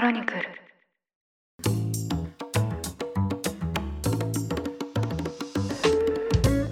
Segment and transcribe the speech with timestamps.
[0.00, 0.40] ロニクル。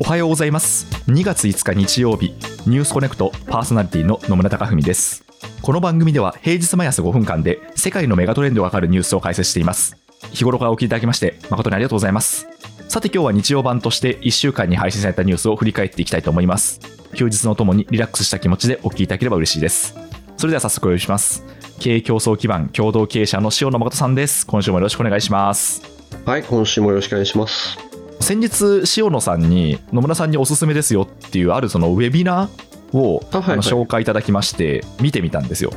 [0.01, 0.87] おはようございます。
[1.09, 2.33] 2月5日日曜日
[2.67, 5.25] ニュースコネクトパーソナリティの野村貴文です。
[5.61, 9.99] この番組では平日毎朝5分間で世界のメガトレンドがわかるニュースを解説しています。
[10.33, 12.49] 日頃からお聞きいただきまして誠にありがとうございます。
[12.89, 16.81] さて今日は日曜版として1週間に配信されたニュースを振り返っていきたいと思います。
[17.15, 19.95] 休日のともにリラックスした気持ちでお聞きいただければ嬉しいです。
[20.39, 21.58] それでは早速お呼びします。
[21.79, 24.47] 経営共創基盤共同経営者の塩野誠さんです。
[24.47, 25.83] 今週もよろしくお願いします。
[26.27, 27.79] はい、今週もよろしくお願いします。
[28.21, 35.73] 先日塩野さんに野村さんにおすすめですよっていうあるそのウェビナーを紹介いただきまして見てみたんですよ。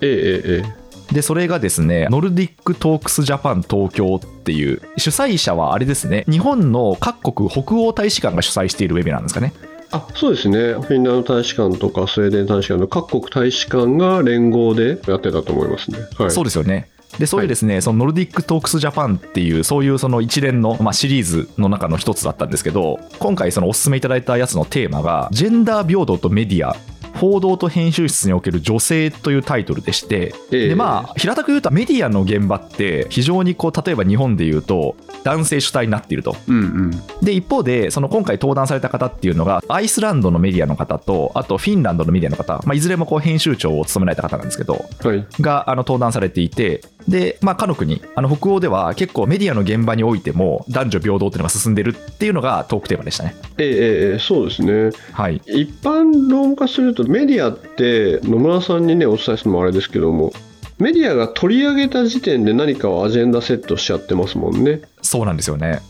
[0.00, 9.54] えええええでそれがですね Nordic Talks Japan 東京っていう主催者はあれですね日本の各国北欧大使館が主催しているウェビナーなんですかね。
[9.56, 15.98] えあそうですね、フィンランド大使館とかスウェーデン大使館の各国大使館が連合でやってたと思いますね。
[16.18, 16.90] はい、そうですよね。
[17.18, 26.76] でそういうですね、その Nordic Talks Japan っていうそういうその一連の、まあ、シリーズの中の一つだったんですけど今回そのおすすめいただいたやつのテーマがジェンダー平等とメディア
[27.14, 36.90] 報道と編集室における女性というタイトルでして、ええでまあ平たく言うとメディアの現場って非常にこう例えば日本で言うと男性主体になっているとうんうん。
[37.22, 45.26] で一方でその今回登壇された方っていうのがアイスランドのメディアの方とあとフィンランドのメディアの方、まあ、いずれもこう編集長を務められた方なんですけどはい。
[45.40, 54.90] があの登壇されていてで、まあ、かの国あの北欧では結構メディアの現場においても男女平等っていうのが進んでるっていうのがトークテーマでしたねええええええそうですね。
[55.12, 60.32] はい一般論化すると、メディアって野村さんにね、お伝えするのもあれですけども、
[60.78, 64.82] メディアが取り上げた時点で何かをアジェンダセットしちゃってますもんね。
[65.02, 65.80] そうなんですよね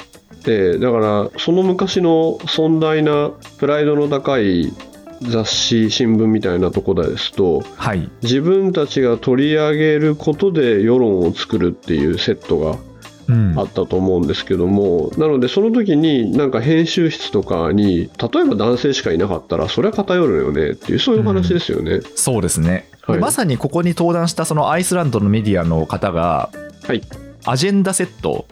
[0.44, 4.72] でだからその昔の尊大なプライドの高い
[5.22, 8.08] 雑誌新聞みたいなところですとはい。
[8.22, 12.78] 自分たちが取り上げることで世論を作るっていうセットが
[13.28, 13.58] うん。
[13.58, 22.00] あったと思うんですけども、なのでその時になんか編集室とかに例えば男性しかいなかったらそれは偏るよねっていうそういう話ですよね。
[22.14, 23.20] そうですね、ではい。
[23.20, 26.50] まさにここに登壇したそのアイスランドのメディアの方が
[26.86, 27.02] はい。
[27.44, 28.46] アジェンダセット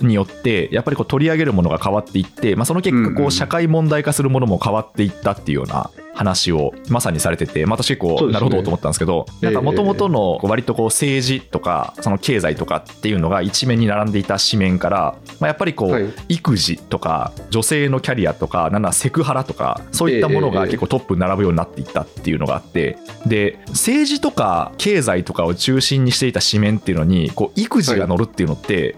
[0.00, 16.02] によってやっぱりこう取り上げるものが変わっていって、まあ、その結果うんうんこう社会問題化するものも変わっていったっていうような話をまさにされてて、まあ、私結構なるほどと思ったんですけどええなんかもともとの割とこう政治とかその経済とかっていうのが一面に並んでいた紙面から、まあ、やっぱりこはい。
[16.04, 28.96] う育児とか女性のキャリアとかなんならセクハラとかそういったものが結構トップに並ぶようになっていったっていうのがあってで政治とか経済とかを中心にしていた紙面っていうのにこう育児が載るっていうのって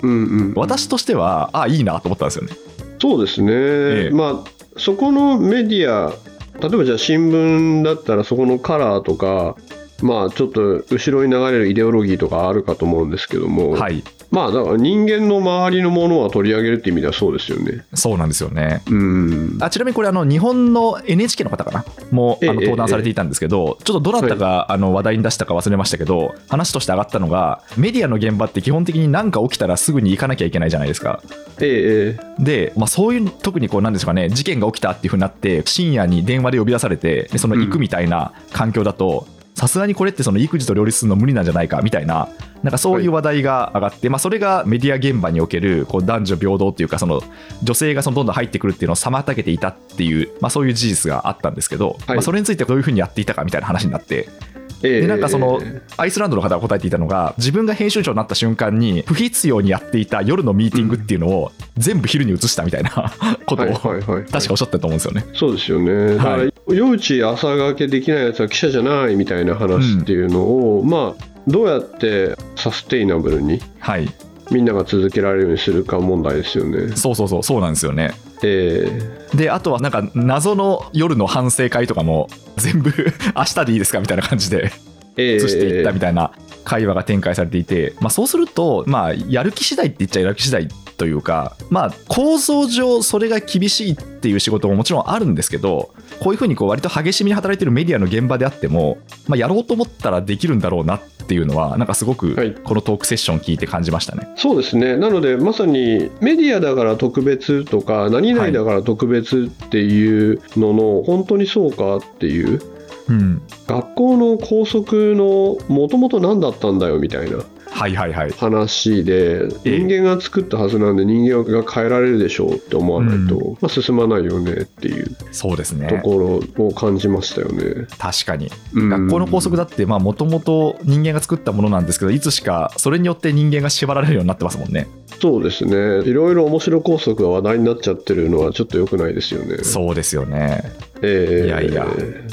[0.55, 2.53] 私としてはあいいなと思ったんですよね。
[2.99, 4.11] そうですね、え。
[4.13, 6.13] まあそこのメディア
[6.61, 9.57] 例えばじゃあ新聞だったらそこのカラーとか
[10.05, 17.85] まあちょっと後ろに流れるイデオロギーとかあるかと思うんですけども、はいまあだから人間の周りのものは取り上げるっていう意味ではそうですよね。
[17.95, 18.83] そうなんですよね。
[18.89, 21.85] うんあちなみにこれあの日本の NHK の方かな？
[22.11, 31.23] もあの登壇されていたんですけど、ちょっとどなたがあの話題に出したか忘れましたけど、話として上がったのがメディアの現場って基本的に何か起きたらすぐに行かなきゃいけないじゃないですか。
[31.61, 42.29] えええで、まあ、そういう特にこうなんですかね事件が起きたっていうふうになって深夜に電話で呼び出されてでその行くみたいな環境だとさすがにこれってその育児と両立するの無理なんじゃないかみたいな
[42.65, 47.23] なんかそういう話題が上がって、まあ、それがメディア現場におけるこう男女平等っていうかその
[47.63, 52.17] 女性がそのどんどん入ってくるっていうのを妨げていたっていう、まあ、そういう事実があったんですけど、はい。
[52.17, 54.54] まあ、それについてどういうふうにやっていたかみたいな話になってええ
[54.85, 63.13] でなんかそのえアイスランドの方が答えていたのが自分が編集長になった瞬間に不必要にやっていた夜のミーティングっていうのを全部昼に移したみたいな
[63.47, 65.25] ことを確かおっしゃってたと思うんですよね。
[65.35, 66.75] そうですよね、はい。
[66.75, 74.09] 夜打ち朝がけできないやつは記者じゃないみたいな話っていうのを、まあどうやってサステイナブルにはい、
[74.51, 76.97] みんなが続けられるようにするか問題ですよね。
[76.97, 78.13] そうそうそうそうなんですよね。
[78.43, 78.89] え
[79.33, 82.91] えであとはなんか謎の夜の反省会とかも 全部
[83.37, 84.71] 明日でいいですかみたいな感じで
[85.17, 86.33] ええ移していったみたいな
[86.65, 95.91] 会話が展開されていて、まあ、そうすると、まあ、やる気次第って言っちゃやる気次第というか、まあ、構造上それが厳しいっていう仕事ももちろんあるんですけど
[96.21, 104.29] こういうふうにこう割と激しみに働いてるメディアの現場であっても、まあ、やろうと思ったらできるんだろうなっていうのはなんかすごくはいこのトークセッション聞いて感じましたね。
[104.37, 112.61] そうですねなのでまさにメディアだから特別とか何々だから特別っていうのの本当にそうかっていう
[113.09, 113.43] うん。
[113.67, 117.39] 学校の校則のもともと何だったんだよみたいな
[117.75, 118.31] はいはいはい。
[118.31, 126.01] 話でええ人間が作ったはずなんで人間が変えられるでしょうって思わないと、うまあ、進まないよねっていうそうですとね。
[126.05, 127.87] ころを感じましたよね。
[127.99, 128.51] 確かに。
[128.75, 134.87] うん学校の校則だって、まあ、もともと人間が作ったものなんですけど、いつしかそれによって人間が縛られるようになってますもんね。
[135.21, 139.59] そうですねいろいろ面白校則が話題になっちゃってるのはちょっと良くないですよね。
[139.65, 140.63] そうですよね。
[141.03, 141.87] ええいやいや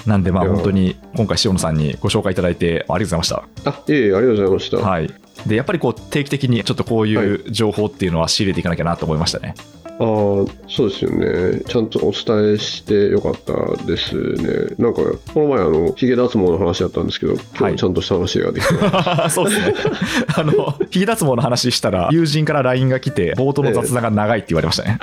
[0.06, 4.78] なんで、まあ、本当に今回、塩野さんにご紹介いただいて、ありがとうございまあいえいえありがとうございました。
[4.78, 4.90] した。
[4.90, 5.14] はい。
[5.46, 9.56] で、やっぱりこう定期的にちょっとこういう情報っていうのは仕入れていかなきゃなと思いましたね。
[10.02, 15.02] ああそうですよねちゃんとお伝えしてよかったですねなんか
[15.34, 18.74] この前あのヒゲ脱毛の話だったんですけど今日はいはちゃんとした話ができて、
[19.30, 19.74] そうですね。
[20.36, 25.00] あの、ヒゲ脱毛の話したら、友人から LINE が来て、冒頭の雑談が長いって言われましたね。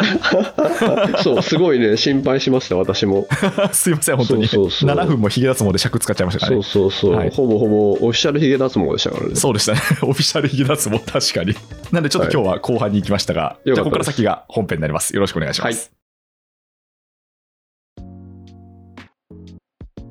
[1.23, 3.27] そうすごいね心配しました私も
[3.73, 4.47] すいません、本当に。
[4.47, 6.65] そうそうそう7分もヒゲ脱毛で尺使っちゃいましたからそうね。
[6.65, 9.81] そうそう、はいほぼほぼオフィシャルヒゲ脱毛でしたからねそうでしたね。
[10.03, 11.55] オフィシャルヒゲ脱毛、確かに。
[11.93, 14.88] なんで、ちょっと今日は後半に行きましたが、じゃあ、ここから先が本編になります。
[14.88, 15.99] よろしくお願いします。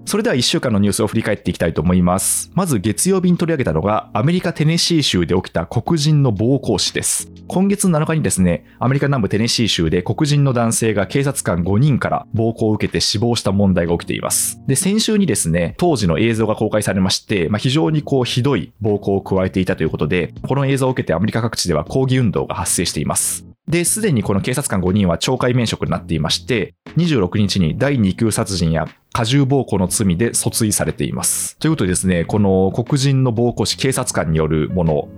[0.07, 2.49] それでは1週間のニュースを振り返っていきたいと思います。
[2.53, 7.29] まず月曜日に取り上げたのが、アメリカ・テネシー州で起きた黒人の暴行死です。
[7.49, 14.61] 今月7日にですね、アメリカ南部テネシー州で黒人の男性が警察官5人から暴行を受けて死亡した問題が起きています。
[14.65, 23.46] で、先週にですね、当時の映像が公開されまして、まあ、非常にこうひどい暴行を加えていたということで、この映像を受けてアメリカ各地では抗議運動が発生しています。
[23.67, 31.57] で、すでにこの警察官5人は懲戒免職になっていまして、26日に第2級殺人や過重暴行の罪で訴追されています。
[31.59, 35.09] ということでですね、この黒人の暴行死警察官によるもの、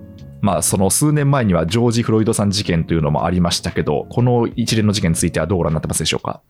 [0.42, 6.42] まあ、その数年前にはジョージ・フロイドさん事件というのもありましたけど、この一連の事件についてはどうご覧になってますでしょうか？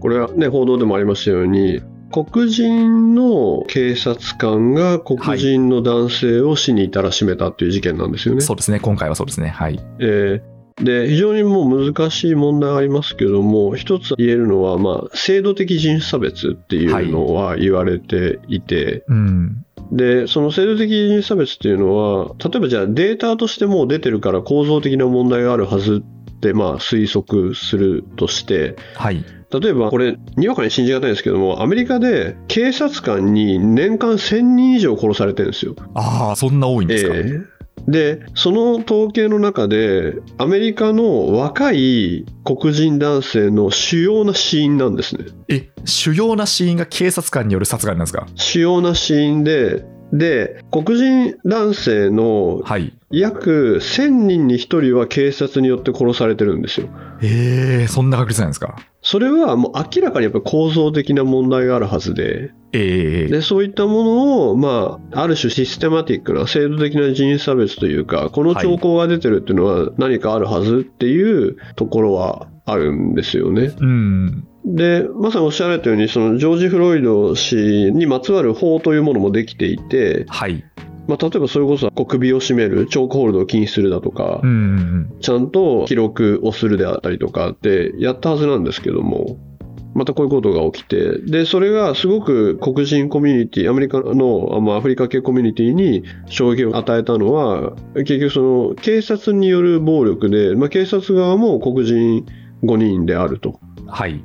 [0.00, 1.82] これはね報道でもありましたように
[2.12, 8.42] 黒人の警察官が黒人の男性を死に至らしめたっていう事件なんですよね。
[8.42, 9.48] そうですね、今回はそうですね。
[9.48, 9.80] はい。
[9.98, 19.64] えーで非常にもう難しい問題がありますけども一つ言えるのは、まあ、制度的人種差別っていうのは言われていて、うん。
[19.90, 26.02] でその制度的人種差別っていうのは例えばじゃあデータとしてもう出てるから構造的な問題があるはず
[26.36, 29.24] ってまあ推測するとしてはい。
[29.50, 35.74] 例えばこれにわかに信じがたいんですけどもアメリカで警察官に年間1000人以上殺されてるんですよ。
[35.94, 37.14] ああ、そんな多いんですか？
[37.16, 48.26] ええでその統計の中でアメリカの若い黒人男性の主要な死因なんですねえ、主要な死因が警察官による殺害なんですか？
[48.34, 52.97] 主要な死因でで黒人男性のはい。
[53.10, 56.88] 約1000人に1人は警察によって殺されてるんですよ
[57.22, 58.76] ええそんな確率なんですか？
[59.00, 73.72] それはもう明らかにやっぱり構造的な問題があるはずでええでそういったものを、まあ、ある種システマティックな制度的な人種差別というかこの兆候が出てるっていうのは何かあるはずっていうところはあるんですよね。
[73.78, 74.46] うん。
[74.66, 80.62] でまさにおっしゃられたようにそのジョージ・フロイド氏にまつわる法というものもできていて、はい。
[81.08, 89.36] まあ、例えばそれこそ首を絞めるチョークホールドを禁止するだとか、うんうんちゃんと記録をするであったりとかってやったはずなんですけども、
[89.94, 102.24] またこういうことが起きて、で、それがすごく黒人コミュニティ、アメリカの、あまあ、アフリカ系コミュニティに衝撃を与えたのは、結局その警察による暴力で、まあ、警察側も黒人
[102.62, 103.58] 5人であると。
[103.80, 103.86] うん。
[103.86, 104.22] はい。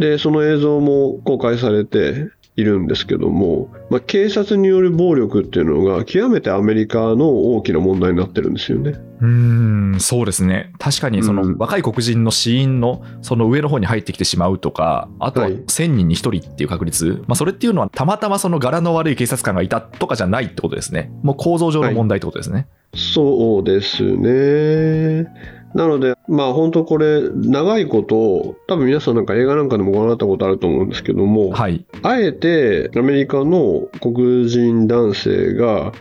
[0.00, 8.90] で、その映像も公開されているんですけども、まあ、警察による暴力っていうのが極めてアメリカの大きな問題になってるんですよね。
[9.20, 10.72] うーん、そうですね。
[10.78, 21.10] 確かに、その、うん若い黒人の死因の、その上の方に入ってきてしまうとか、あとははい1000人に1人っていう確率、まあ、それっていうのは、たまたまその柄の悪い警察官がいたとかじゃないってことですね。
[21.22, 22.68] もう構造上の問題ってことですね。
[22.94, 25.26] そうですね。
[25.74, 31.84] なので、まあ本当これ、長いこと、多分皆さんなんか映画なんかでもご覧になったことあると思うんですけども、はい。
[32.02, 35.92] あえてアメリカの黒人男性が、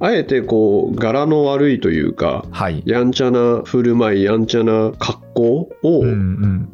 [0.00, 2.82] あえてこう、柄の悪いというか、はい。
[2.84, 5.44] やんちゃな振る舞い、やんちゃな格好
[5.82, 6.04] を。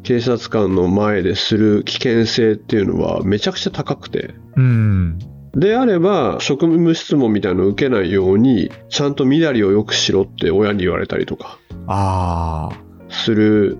[0.03, 4.33] 警察官の前でする危険性っていうのはめちゃくちゃ高くて。
[4.57, 5.19] うん。
[5.53, 11.59] であれば、職務質問みたいなのを受けないように、ちゃんと身なりを良くしろって親に言われたりとか。
[11.87, 12.91] ああ。
[13.11, 13.77] する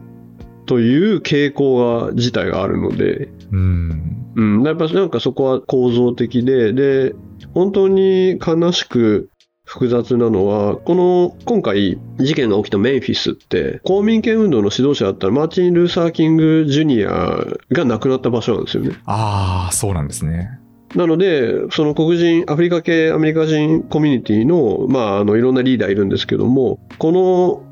[0.66, 4.18] という傾向が自体があるので、うん。
[4.36, 7.16] うん、やっぱなんかそこは構造的で、で、
[7.54, 9.30] 本当に悲しく
[9.66, 18.96] 複雑なのは、この今回事件が起きたメンフィスって、公民権運動の指導者だったマーチン・ルーサー・キング・ジュニアが亡くなった場所なんですよね。
[19.06, 20.60] ああ、そうなんですね。
[20.96, 27.71] なので、その黒人、アフリカ系アメリカ人コミュニティの、まあ、あの、いろんなリーダーいるんですけども、この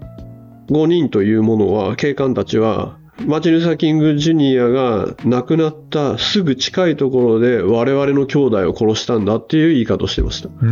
[0.69, 10.47] 5人というものは、警官たちは、マーチン・ルーサー・キング・ジュニアが亡くなったすぐ近いところで我々の兄弟を殺したんだっていう言い方をしてました。
[10.47, 10.65] うー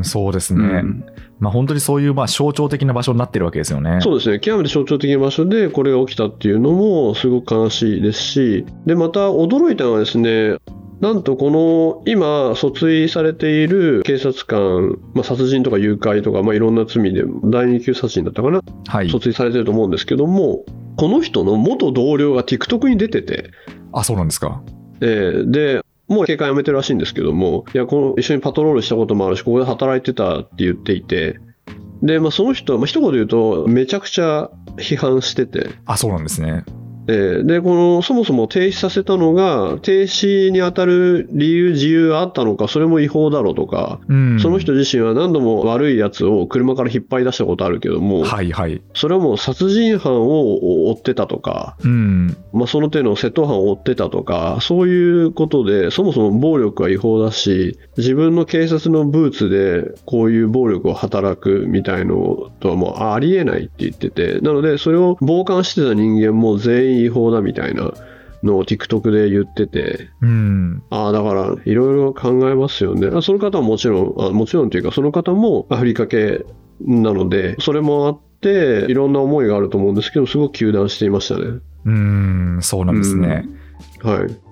[0.02, 0.64] そうですね。
[0.64, 1.04] うん
[1.40, 4.00] まあ本当にそういうまあ象徴的な場所になってるわけですよね。
[4.02, 10.56] そうですね、極めて象徴的な場所でこれが起きたっていうのもすごく悲しいですし、でまた驚いたのはですね、
[11.00, 19.06] なんとこの今、訴追されている警察官、まあ、殺人とか誘拐とか、まあ、いろんな罪で、第二級殺人だったかな、はい。
[19.06, 20.64] 訴追されてると思うんですけども、
[20.96, 23.50] この人の元同僚が TikTok に出てて、
[23.92, 24.62] あ、そうなんですか。
[25.00, 31.38] えーで、もう警戒やめてるらしいんですけども、いや、この一緒にパトロールしたこともあるし、ここで働いてたって言っていて、
[32.02, 36.64] で、まあ、その人は、まあ、一言で言うと、めちゃくちゃ批判してて、あ、そうなんですね。
[37.08, 44.40] えーで、この、そもそも停止させたのが、停止に当たる理由、自由があったのか、それも違法だろうとか、うん。
[44.40, 48.82] その人自身は何度も悪いやつを車から引っ張り出したことあるけども、はいはい。
[48.94, 52.36] それはもう殺人犯を追ってたとか、うん。
[52.52, 67.92] まあ、その手の窃盗犯を追ってたとか、そういうことで、そもそも暴力は違法だし、自分の警察のブーツでこういう暴力を働くみたいのとはもうありえないって言ってて、なので、それを傍観してた人間も全員違法だみたいな
[68.42, 70.82] のを TikTok で言ってて、うん。
[70.90, 73.08] ああ、だから、いろいろ考えますよね。
[73.12, 76.44] あその方はもちろん、あもちろんというか、その方もアフリカ系
[76.80, 81.60] なので、それもあって、いろんな思いがあると思うんですけど、すごく糾弾していましたね。
[81.84, 83.44] うん、そうなんですね。
[84.02, 84.47] はい。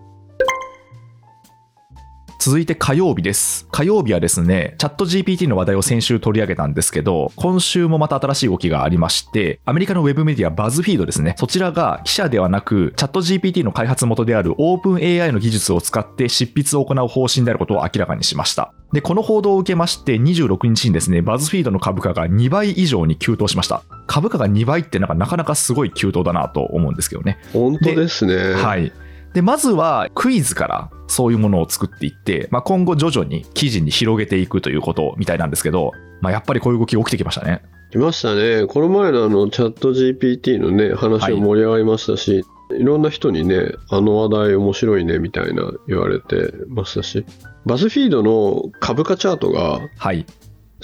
[2.46, 3.66] 続いて火曜日です。
[3.72, 18.72] 火曜日はですね、チャット GPT の話題を先週取り上げたんですけど、今週もまた新しい動きがありまして、アメリカのウェブメディアバズフィードですね、そちらが記者ではなく、チャット GPT の開発元である OpenAI の技術を使って執筆を行う方針であることを明らかにしました。
[18.92, 23.82] で、この報道を受けまして、26日にですね、バズフィードの株価が2倍以上に急騰しました。
[24.06, 27.40] 株価が2倍ってなんかなかなかすごい急騰だなと思うんですけどね。
[27.52, 28.54] 本当ですね。
[28.54, 28.92] はい。
[29.34, 37.62] で、まずはクイズからそういうものを作っていって、まあ、今後徐々に記事に広げていくということみたいなんですけど、まあ、やっぱりこういう動き起きてきましたね。
[37.90, 38.66] 来ましたね。
[38.66, 47.24] この前のあのチャット GPT のね、話も盛り上がりましたし、い、ろんな人にね、あの話題面白いねみたいな言われてましたし、
[47.64, 50.26] バズフィードの株価チャートがはい。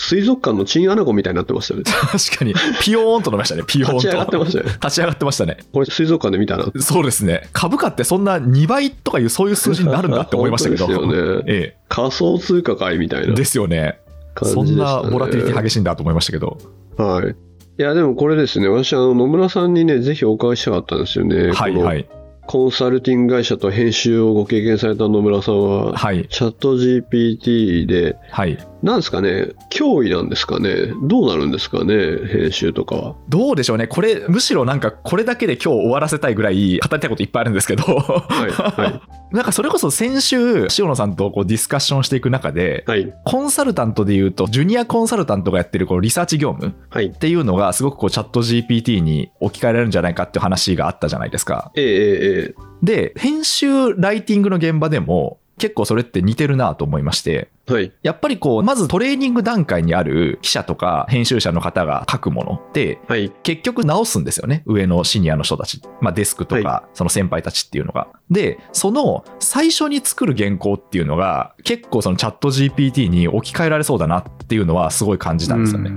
[0.02, 1.84] 水族館のチンアナゴみたいになってましたよね。
[1.86, 3.98] 確かに、ピヨーンと伸びましたね、ピヨーンと。
[3.98, 4.72] 立ち上がってましたよね。
[4.72, 5.56] 立ち上がってましたね。
[5.72, 6.64] これ水族館で見たな。
[6.80, 7.48] そうですね。
[7.52, 10.88] 株価ってそんな2倍とかいうそういう数字になるんだって思いましたけど。
[10.88, 13.26] ですよねえ仮想通貨会みたいえ。
[13.28, 14.00] なですよね。
[14.34, 14.76] 感じそん。
[14.76, 16.58] なボラティリティ激しいんだと思いましたけど。
[16.96, 17.36] はい。
[17.78, 21.52] いや、でもこれですね、私、あの野村さんにね、ぜひお伺いしたかったんですよね。
[21.52, 22.08] はいはい。
[22.46, 26.26] コンサルティング会社と編集をご経験された野村さんは、はい。
[26.28, 28.58] チャット GPT で、はい。
[28.82, 31.94] なんですかね、脅威なんですかね、どうなるんですかね、
[32.26, 33.14] 編集とかは。
[33.28, 33.86] どうでしょうね。
[33.86, 37.84] これ、むしろなんかこれだけで今日終わらせたいぐらい語りたいこといっぱいあるんですけど。
[37.84, 47.12] はい、は なんかそれこそ先週、塩野さんとこうディスカッションしていく中でい、、はい、コンサルタントで言うと、ジュニアコンサルタントがやってるこうリサーチ業務っはい。
[47.12, 51.70] ていうのが、すごくこうチャット GPT に置き換えられるんじゃないかっていう話があったじゃないですか。
[51.76, 64.62] ええええで、編集、ライティングの現場でも、結構それって似てるなと思いまして、えはい、やっぱりこう、まずトレーニング段階にある記者とか編集者の方が書くものって、はい、結局直すんですよね。
[64.66, 65.80] 上のシニアの人たち。
[66.00, 68.08] まあデスクとかは、その先輩たちっていうのが。
[68.30, 75.92] で、その最初に作る原稿っていうのが、結構そのチャット GPT に置き換えられそうだなっていうのはすごい感じたんですよね。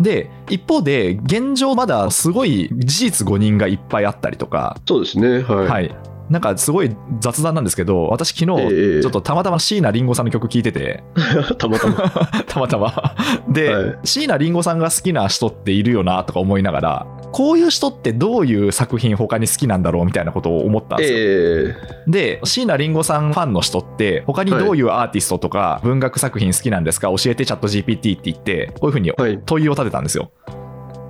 [0.00, 5.66] で、一方で、現状まだすごい事実誤認がいっぱいあったりとか、そうですね、はい。
[5.66, 5.96] はい。
[6.32, 11.04] なんかすごい雑談なんですけど、私昨日、ええちょっとたまたま椎名林檎さんの曲聴いてて、
[11.58, 11.94] たまたま。
[12.48, 13.14] たまたま。
[13.48, 21.18] で、はい椎名林檎さんが好きな人っているよなとか思いながら、こういう人ってどういう作品他に好きなんだろうみたいなことを思ったんですよ。
[21.18, 21.76] え
[22.08, 27.08] えで、椎名林檎さんファンの人って、他にどういうアーティストとか文学作品好きなんですか？
[27.08, 30.30] 教えてチャット GPT って言って、こういうふうにはい、問いを立てたんですよ。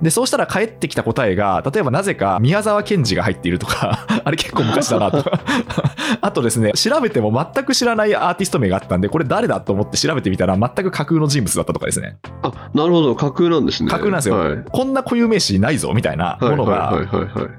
[0.03, 5.39] で、そうしたら返ってきた答えが、例えばなぜか宮沢賢治が入っているとか あれ結構昔だなとか
[6.21, 12.17] あとですね、調べても全く知らないアーティスト名があったんで、これ誰だと思って調べてみたら、全く架空の人物だったとかですね。
[12.41, 13.89] あ、なるほど、架空なんですね。
[13.89, 14.37] 架空なんですよ。
[14.37, 16.93] はい、こんな固有名詞ないぞ、みたいなものが、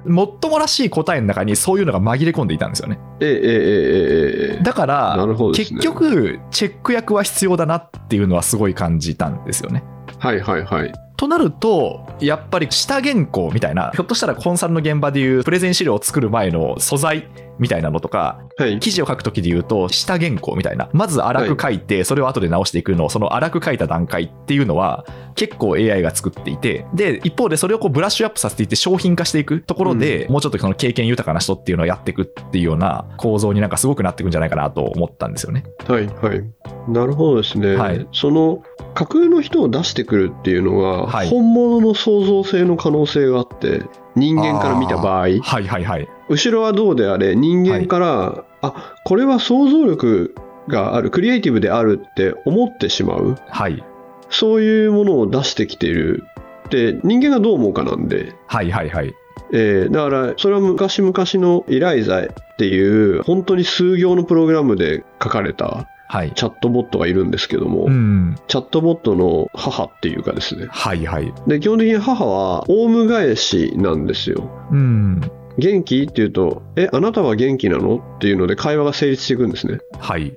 [0.06, 2.98] もっともらしい答えの中にそういうのが紛れ込んでいたんですよね。
[3.20, 4.62] ええええええ。
[4.62, 9.82] だから、ね、結局、チェック役は必要だなっていうのはすごい感じたんですよね。
[10.18, 10.92] はいはいはい。
[11.16, 18.78] となると、やっぱり下原稿みたいな、ひょっとしたらコンサルの現場でいうプレゼン資料を作る前の素材みたいなのとか、はい。
[18.80, 20.88] 記事を書くときで言うと、下原稿みたいな。
[20.92, 35.64] まず荒く書いて、それを後で直していくのを、その荒く書いた段階っていうのは、結構 AI が作っていて、で、一方でそれをこうブラッシュアップさせていって商品化していくところで、もうちょっとその経験豊かな人っていうのをやっていくっていうような構造になんかすごくなっていくんじゃないかなと思ったんですよね。
[35.86, 36.06] はい。
[36.06, 36.44] はい。
[36.88, 37.76] なるほどですね。
[37.76, 38.62] はいその、
[38.94, 43.82] 架空の人を出してくるっていうのが、はい本物の創造性の可能性があって、
[44.14, 46.08] 人間から見た場合、はいはいはい。
[46.28, 50.34] 後ろはどうであれ、人間から、あこれは想像力
[50.68, 53.84] がある、クリエイティブであるって思ってしまう、はい。
[54.30, 56.24] そういうものを出してきている。
[56.70, 59.14] で、人間がどう思うかなんで、はいはいはい。
[59.52, 62.26] えーだから、それは昔々のイライザっ
[62.56, 66.32] ていう、本当に数行のプログラムで書かれたはい。
[66.34, 68.36] チャットボットがいるんですけども、うん。
[68.46, 70.66] チャットボットの母っていうかですね。
[70.70, 71.32] はいはい。
[71.46, 74.48] で、基本的に母は、オウム返しなんですよ。
[74.70, 75.20] うん。
[75.58, 76.02] 元気？
[76.02, 78.02] って言うと、え、あなたは元気なの？
[78.16, 79.78] っていうので会話が成立していくんですね。
[79.98, 80.32] はい。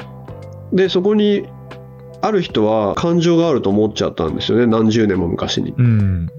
[0.74, 1.48] で、そこに、
[2.22, 4.66] ある人は感情があると思っちゃったんですよね。
[4.66, 5.72] 何十年も昔に。
[5.72, 6.30] っうん。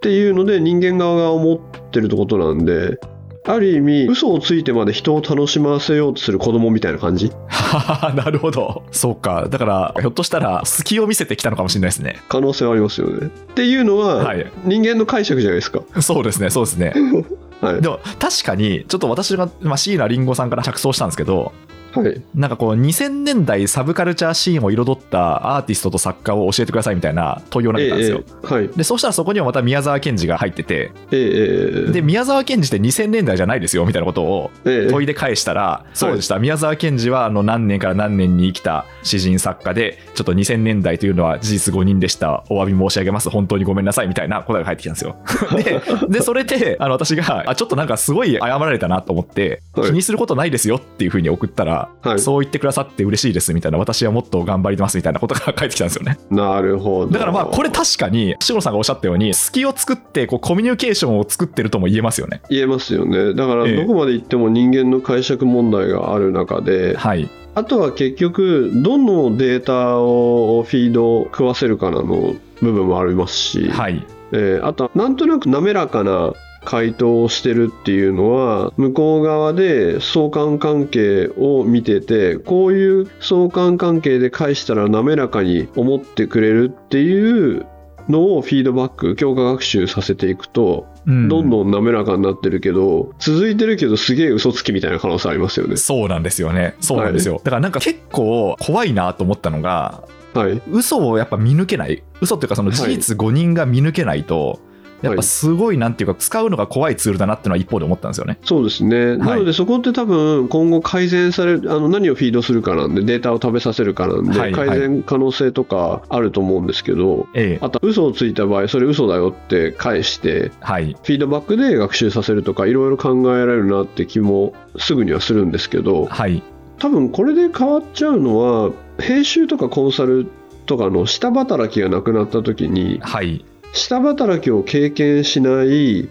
[0.00, 2.98] ていうので、人間側が思ってるってことなんで、
[3.46, 7.30] ある意味、嘘をついてまで人を楽しませようとする子供みたいな感じ？
[7.48, 8.84] はははなるほど。
[8.90, 9.48] そうか。
[9.50, 12.16] だから、ひょっとしたら、隙を見せてきたのかもしれないですね。
[12.28, 13.26] 可能性はありますよね。
[13.26, 15.82] っていうのは、はい人間の解釈じゃないですか。
[16.00, 16.94] そうですね、そうですね。
[17.64, 17.80] はい。
[17.80, 21.52] でも、確かに、ちょっと私が、ま、椎名林檎さんから着想したんですけど、
[21.94, 22.22] はい。
[22.34, 28.22] なんかこう、2000年代サブカルチャーシーンを彩ったアーティストと作家を教えてくださいみたいな問いを投げたんですよ。
[28.26, 28.68] ええはい。
[28.68, 45.16] で、そうしたらそこにはまた宮沢賢治が入ってて、ええええで、宮沢賢治って2000年代じゃないですよみたいなことをええ問いで返したら、そうでした、宮沢賢治はあの何年から何年に生きた詩人作家で、ちょっと2000年代というのは事実誤認でした、お詫び申し上げます、本当にごめんなさいみたいな答えが返ってきたんですよ。
[45.56, 56.18] で、でそれであの私があ、ちょっとなんかすごい謝られたなと思って、はい気にすることないですよっていうふうに送ったら、はいそう言ってくださって嬉しいですみたいな、私はもっと頑張りますみたいなことが返ってきたんですよね。
[56.30, 57.12] なるほど。
[57.12, 62.42] だからまあ、これ確かに、志野さんがおっしゃったように、隙を作って、こうコミュニケーションを作ってるとも言えますよね。
[62.50, 63.34] 言えますよね。
[63.34, 67.28] だからええどこまで行っても人間の解釈問題がある中で、はい。
[67.56, 74.04] あとは結局、どのデータをフィード食わせるかなの部分もありますし、はい。
[74.32, 76.32] えーあとはなんとなく滑らかな
[76.64, 87.66] 回答をしてるっていうのは向こう側で相関関係を見ててこういう相関関係で返したら滑らかに思ってくれるっていう
[88.08, 95.76] のをフィードバック強化学習させていくとうんどんどん滑らかになってるけど、続いてるけどすげえ嘘つきみたいな可能性ありますよね。
[95.76, 96.74] そうなんですよね。
[96.80, 97.40] そうなんですよ。
[97.44, 100.62] だからなんか結構怖いなと思ったのが、はい。
[100.70, 102.02] 嘘をやっぱ見抜けない。
[102.20, 104.60] 嘘っていうかその事実誤認が見抜けないと、
[105.04, 108.38] やっぱすごいなんていうか使うのが怖いツールだなっていうのは一方で思ったんですよね。
[108.44, 109.16] そうですね。
[109.16, 117.64] なのでそこって多分今後改善される、あの何をフィードするかなんで、データを食べさせるかなんで、改善可能性とかあると思うんですけど、ええ。
[117.64, 120.96] あと嘘をついた場合、それ嘘だよって返して、はい。
[121.02, 126.42] フィードバックで学習させるとか、いろいろ考えられるなって気もすぐにはするんですけど、はい。
[126.78, 130.26] 多分これで変わっちゃうのは、編集とかコンサル
[130.66, 133.44] とかの下働きがなくなった時に、はい。
[133.74, 136.08] 下働きを経験しない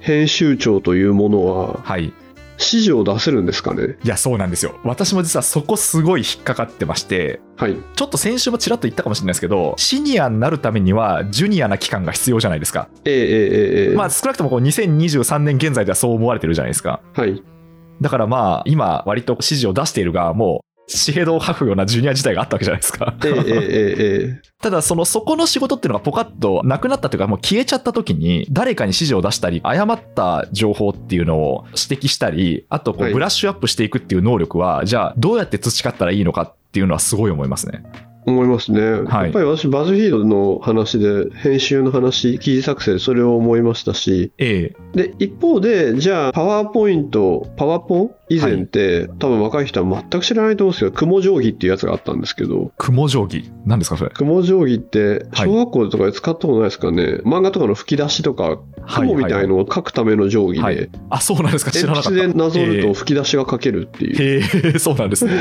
[0.00, 2.12] 編集長というものははい。
[2.60, 3.98] 指示を出せるんですかね？
[4.02, 4.74] いや、そうなんですよ。
[4.82, 12.88] 私も実はそこすごい引っかかってまして、はいちょっと先週もちらっと言ったかもしれないですけど、シニアになるためには、ジュニアな期間が必要じゃないですか。
[13.04, 17.00] ええええええまあ、少なくともこう2023年現在ではそう思われてるじゃないですか。
[17.14, 17.40] はい
[18.00, 23.14] だからまあ、今、割と指示を出している側も、シヘドを吐くようなジュニア自体があったわけじゃないですか。
[23.24, 37.84] ええええええただ、その、そこの仕事っていうのがポカッとなくなったというか、もう消えちゃった時に、誰かに指示を出したり、誤った情報っていうのを指摘したり、あと、ブラッシュアップしていくっていう能力は、じゃあ、どうやって培ったらいいのかっていうのはすごい思いますね。
[38.28, 45.08] 思いますね、はいやっぱり私バズフィードの話で編集の話記事作成でそれを思いましたしええ。
[45.08, 52.72] で一方でじゃあパワーポイントパワポ以前って、多分若い人は全く知らないと思うんですけど雲定規っていうやつがあったんですけど。
[52.78, 53.50] 雲定規？
[53.64, 54.10] 何ですか、それ？
[54.10, 55.48] 雲定規ってはい。
[55.48, 58.58] 小学校とかで使ったことないですかね、漫画とかの吹き出しとか
[58.94, 60.90] 雲みたいのを書くための定規で、はい。
[61.10, 61.70] あ、そうなんですか。
[61.70, 62.10] 知らなかった。
[62.10, 65.32] 鉛筆でなぞるとえ吹き出しが書けるっていう、えへえ、そうなんですね。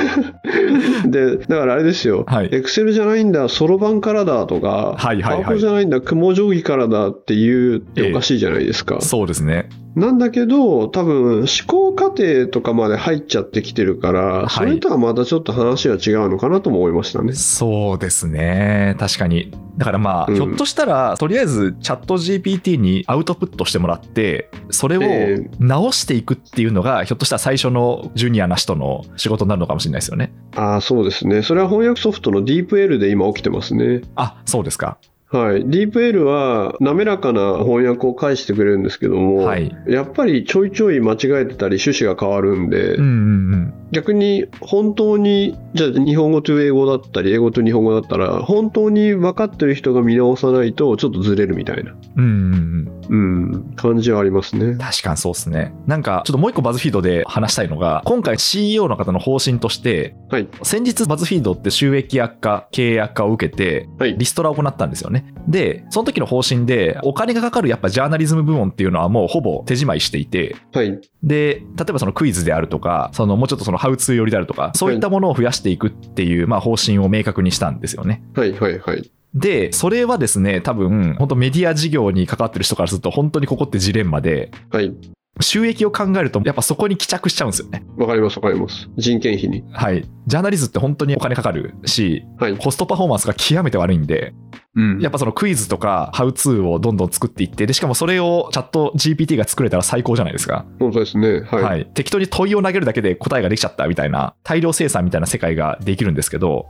[1.08, 2.50] でだからあれですよ、はい。
[2.52, 5.44] エクセルじゃないんだそろばんからだとか、はいはいはい。
[5.44, 9.70] パワポじゃないんだ雲定規からだって言うっておかしいじゃないですか、そうですね。
[9.98, 17.34] なんだけど、多分、思考過程とかまで入っちゃってきてるから、いそれとはまたちょっと話は違うのかなとも思いましたね。
[17.34, 18.96] そうですね。
[19.00, 19.52] 確かに。
[19.76, 30.32] だからまあ、うんひょっとしたら、とりあえずチャット GPT にアウトプットしてもらって、それえを直していくっていうのが、ひょっとしたら最初のジュニアな人の仕事になるのかもしれないですよね。
[30.56, 31.42] ああ、そうですね。
[31.42, 34.02] それは翻訳ソフトの DeepL で今起きてますね。
[34.16, 35.00] あ、そうですか。
[35.30, 35.66] はい。
[35.66, 39.76] DeepL は滑らかな翻訳を返してくれるんですけども、はい。
[39.88, 43.74] やっぱりちょいちょい間違えてたり趣旨が変わるんで、うんうんうん。
[43.92, 53.52] 逆に本当に、じゃあ日本語と英語だったり、英語と日本語だったら、本当に分かってる人が見直さないとちょっとずれるみたいな、うんうんうん。
[53.54, 54.76] うん、感じはありますね。
[54.76, 55.74] 確かにそうですね。
[55.86, 60.48] なんか、ちょっともう一個バズフィードで話したいのが、今回 CEO の方の方針として、はい。
[60.64, 64.18] 先日バズフィードって収益悪化、経営悪化を受けて、はい。
[64.18, 65.17] リストラを行ったんですよね。
[65.48, 71.00] で、その時の方針で、お金がかかるやっぱジャーナリズム部門っていうのはもうほぼ手仕まいしていて、はい。
[71.24, 78.24] で、例えばそのクイズであるとか、そのもうちょっとそのハウツー寄りであるとか、そういったものを増やしていくっていう、まあ方針を明確にしたんですよね。
[78.36, 78.52] はい。
[78.54, 78.80] はい。
[78.80, 79.12] はい。
[79.34, 84.96] で、それはですね、多分、本当メディア事業に関わってる人からすると、本当にここってジレンマで、はい。
[85.40, 87.84] 収益を考えると、やっぱそこに帰着しちゃうんですよね。
[87.98, 88.38] わかります。
[88.38, 88.90] わかります。
[88.98, 89.64] 人件費に。
[89.72, 90.06] はい。
[90.28, 92.58] ジャーナリズって本当にお金かかるし、はい。
[92.58, 94.34] コストパフォーマンスが極めて悪いんで、
[94.76, 100.66] うんやっぱそのクイズとかハウツーをどんどん作っていって、で、しかもそれをチャット GPT が作れたら最高じゃないですか。
[100.80, 101.42] 本当ですね。
[101.42, 101.64] はい。
[101.64, 101.86] はい。
[101.94, 106.68] 適当に問いを投げるだけで答えができちゃったみたいな、大量生産みたいな世界ができるんですけど、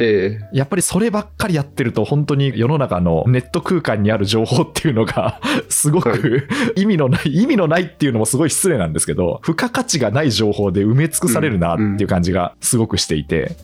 [0.00, 13.56] えやっぱりそればっかりやってると、本当に世の中のネット空間にある情報っていうのが、 すごはく意味のない、意味のないっていうのもすごい失礼なんですけど、付加価値がない情報で埋め尽くされるなっていう感じがすごくしていて、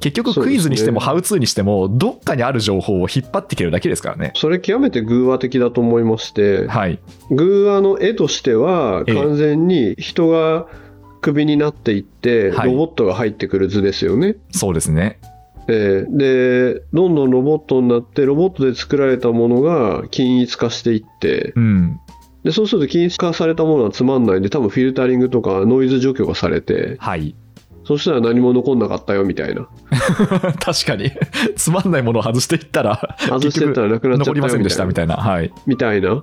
[0.00, 4.38] 結局クイズにしてもハウツーにしても、どっかにある情報を引っ張ってきてるだけですからねえ。
[4.38, 6.98] それ極めて偶話的だと思いまして、はい。
[7.30, 10.66] 偶話の絵としては、ええ完全に人が
[11.20, 14.36] クビになっていって、はいロボットが入ってくる図ですよね。
[14.50, 15.18] そうですね。
[15.70, 22.00] ええで、どんどんロボットになって、ロボットで作られたものが均一化していって、うん。
[22.42, 27.34] でそうすると均一化されたものはつまんないんで、多分フィルタリングとかノイズ除去がされて、はい。
[27.84, 29.68] そしたら何も残んなかったよみたいな。
[30.60, 31.10] 確かに。
[31.56, 35.16] つまんないものを外していったら、外してったらなくなっちゃったよ残りませんでしたみみたいな。
[35.16, 35.30] たいな。
[35.30, 35.52] はい。
[35.66, 36.22] みたいな。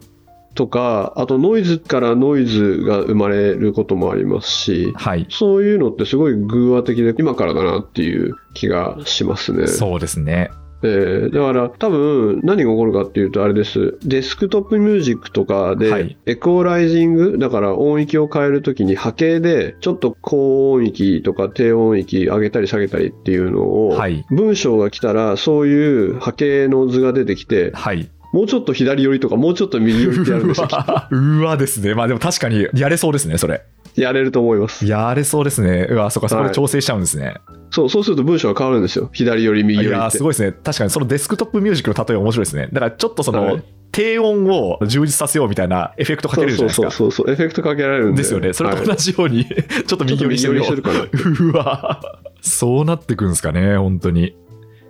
[0.57, 5.27] とか、あとノイズからノイズが生まれることもありますし、はい。
[5.29, 9.67] そういうのってすごい偶話的で今からだなっていう気がしますね。
[9.67, 10.49] そうですね。
[10.83, 13.97] えーだから多分何が起こるかっていうとあれです。
[14.03, 28.09] デスクトップミュージックとかで、はいエコーライジング、だから音域を変えるときに波形でちょっと高音域とか低音域上げたり下げたりっていうのを、はい文章が来たらそういう波形の図が出てきて、はい。
[28.37, 30.67] もうちょっと左寄りとかもうちょっと右寄りってやるんですよ。
[30.69, 31.95] うわうわですね。
[31.95, 33.63] まあでも確かにやれそうですね、それ。
[33.95, 34.85] やれると思います。
[34.85, 35.87] やれそうですね。
[35.89, 37.33] うわ、そっか、そこで調整しちゃうんですね。
[37.71, 39.09] そう、そうすると文章が変わるんですよ。
[39.11, 40.21] 左寄り、右寄りってす。
[40.21, 40.51] ごいですね。
[40.51, 42.69] 確かにそのデスクトップミュージックの例え面白いですね。
[42.71, 46.91] だからちょっとその、はい低音を充実させようみたいなエフェクトかけれるじゃないですか。
[46.91, 48.21] そうそうそうそう、エフェクトかけられるんで。
[48.21, 48.53] ですよね。
[48.53, 51.47] それとはい同じように、ちょっと右寄りしてみよちょっと右寄りすう。
[51.49, 52.01] うわ
[52.41, 54.35] そうなってくんですかね、本当に。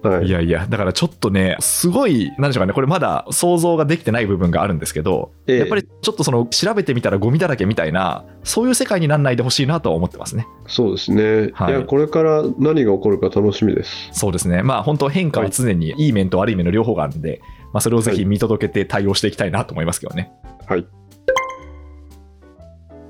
[0.09, 10.47] はいいやいや、だからちょっとね、すごい、なんでしょうかね、これまだ想像ができてない部分があるんですけど、ええやっぱりちょっとその調べてみたらゴミだらけみたいな、そういう世界にならないでほしいなとは思ってますね。
[10.67, 11.75] そうですね、はいい。
[11.75, 14.09] や、これから何が起こるか楽しみです。
[14.11, 14.63] そうですね。
[14.63, 17.41] まあ本当変化は常にいい面と悪い面の両方があるんで、
[17.73, 20.31] まあそれをぜひ見届けて対応していきたいなと思いますけどね。
[20.67, 20.85] はい。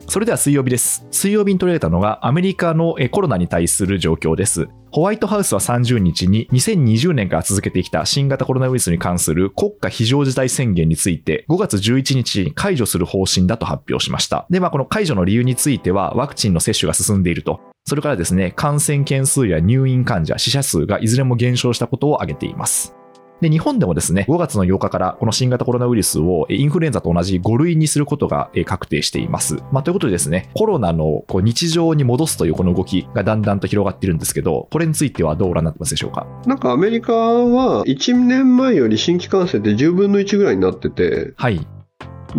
[0.09, 1.05] それでは水曜日です。
[1.11, 4.69] 水曜日に取り上げたのがアメリカのコロナに対する状況です。
[4.89, 14.47] ホワイトハウスは30日に2020年から続けてきた新型コロナウイルスに関する国家非常事態宣言について5月11日に解除する方針だと発表しました。
[14.49, 17.59] で、まあこの解除の理由についてはワクチンの接種が進んでいると。
[17.85, 22.95] それからですね、感染件数や入院患者、死者数がいずれも減少したことを挙げています。
[23.41, 29.57] で、日本でもですね、5月の8日からこの新型コロナウイルスをえインフルエンザと同じ5類にすることがえ確定しています。
[29.71, 36.25] まあ、ということでですね、コロナのこう日常に戻すというこの動きがだんだんと広がっているんですけど、これについてはどうご覧になってますでしょうか？
[36.45, 41.67] なんかアメリカは1年前より新規感染って10分の1ぐらいになってて、はい。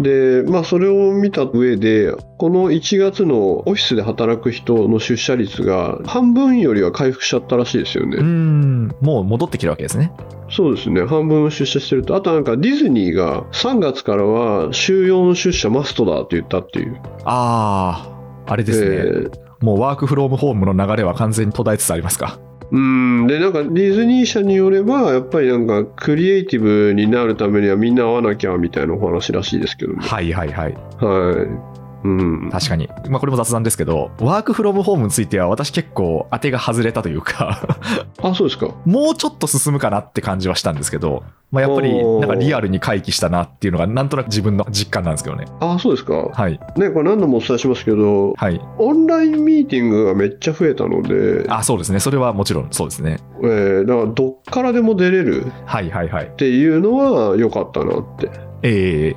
[0.03, 8.17] で、まあそれを見た上で、この1月のオフィスで働く人の出社率が半分よりは回復しちゃったらしいですよね。
[8.17, 10.13] うーん、もう戻ってきてるわけですね。
[10.51, 17.01] そうですね、半分出社してると、あとなんかディズニーが3月からは週4出社マストだって言ったっていう。
[17.25, 18.97] あー、あれですね。
[18.97, 22.39] えーもうワークフロームホームの流れは完全に途絶えつつありますか。
[22.71, 30.01] うん、で、なんかディズニー社によれば、やっぱりなんかクリエイティブになるためにはみんな会わなきゃみたいなお話らしいですけどね。
[30.01, 30.75] はいはいはい。
[30.75, 31.88] はい。
[32.05, 32.51] うん。
[32.51, 32.89] 確かに。
[33.09, 37.77] まあこれも雑談ですけど、ワークフロムホームについては私結構当てが外れたというか、
[38.23, 38.69] あ、そうですか。
[38.85, 45.47] もうちょっと進むかなって感じはしたんですけど、まあやっぱりなんかリアルに回帰したなっていうのがなんとなく自分の実感なんですけどね。
[45.61, 46.15] あ、そうですか。
[46.33, 46.61] はい。
[46.77, 48.61] ね、これ何度もお伝えしますけど、はい。
[48.79, 52.01] オンラインミーティングがめっちゃ増えたので、あ、そうですね。
[52.01, 53.19] それはもちろんそうですね。
[53.43, 56.31] えーだからどっからでも出れるはいはいはいっ。
[56.31, 58.31] ていうのは良かったなって。
[58.63, 59.15] え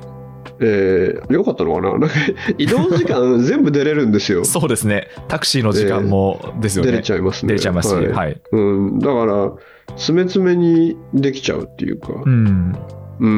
[1.28, 1.98] 良かったのかな？
[1.98, 2.14] なんか
[2.58, 4.44] 移動時間全部出れるんですよー。
[4.46, 5.08] そうですね。
[5.28, 6.90] タクシーの時間もですよね。
[6.92, 7.48] 出れちゃいますね。
[7.48, 8.40] 出れちゃいますし、はいはい。
[8.52, 9.52] うん、だから、
[9.96, 12.74] 詰め詰めにできちゃうっていうか、うん。
[13.20, 13.28] う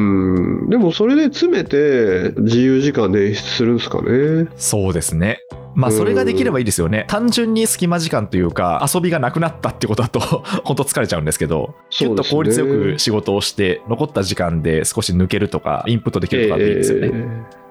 [0.65, 4.47] ん、でもそれで詰めて自由時間捻出するんですかね。
[4.55, 5.39] そうですね。
[5.75, 7.05] まあ、それができればいいですよね。
[7.07, 10.19] 単純に隙間時間というか、遊びがなくなったってことだと、
[10.63, 17.09] 本当疲れちゃうんですけど、きゅっと効率よく仕事をして、残った時間で少し抜けるとか、インプットできるとかでいいですよね。
[17.13, 17.65] えー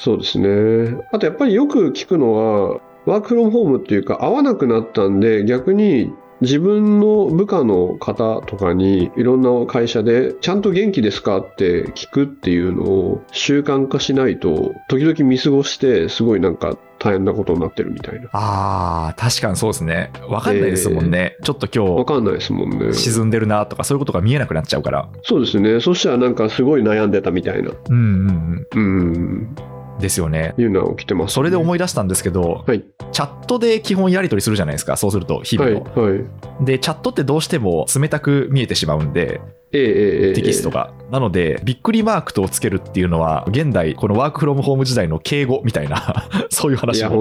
[0.00, 0.96] そうですね。
[1.10, 18.28] あとやっぱりよく聞くのは、ワークフロムホームっていうか、合わなくなったんで、逆に自分の部下の方とかにいろんな会社でちゃんと元気ですかって聞くっていうのを習慣化しないと時々見過ごしてすごいなんか大変なことになってるみたいな。
[18.32, 20.10] ああ、確かにそうですね。
[20.28, 21.36] わかんないですもんね。
[21.42, 23.10] ちょっっと今わかんないですもんね日。
[23.10, 25.08] 沈んでるなとか、そういうことが見えなくなっちゃうから。
[25.22, 25.80] そうですね。
[25.80, 27.70] そしたらなんかすごい悩んでたみたいな。
[27.88, 28.82] うんうんうん。
[28.82, 29.56] うん。
[29.98, 30.54] ですよね。
[30.56, 32.84] いうのは起きてます、それで思い出したんですけど、はい。
[33.12, 35.82] チャットで基本やり取りするじゃないですか、そうすると、日々はい。
[35.82, 36.02] の。
[36.02, 36.64] はい。
[36.64, 40.92] で、チャットってどうしても冷たく見えてしまうんで、ええええええテキストが。
[41.10, 47.20] なので、びっくりマークとつけるっていうのは、現代、このワークフロムホーム時代の敬語みたいな、 そういういや、話も。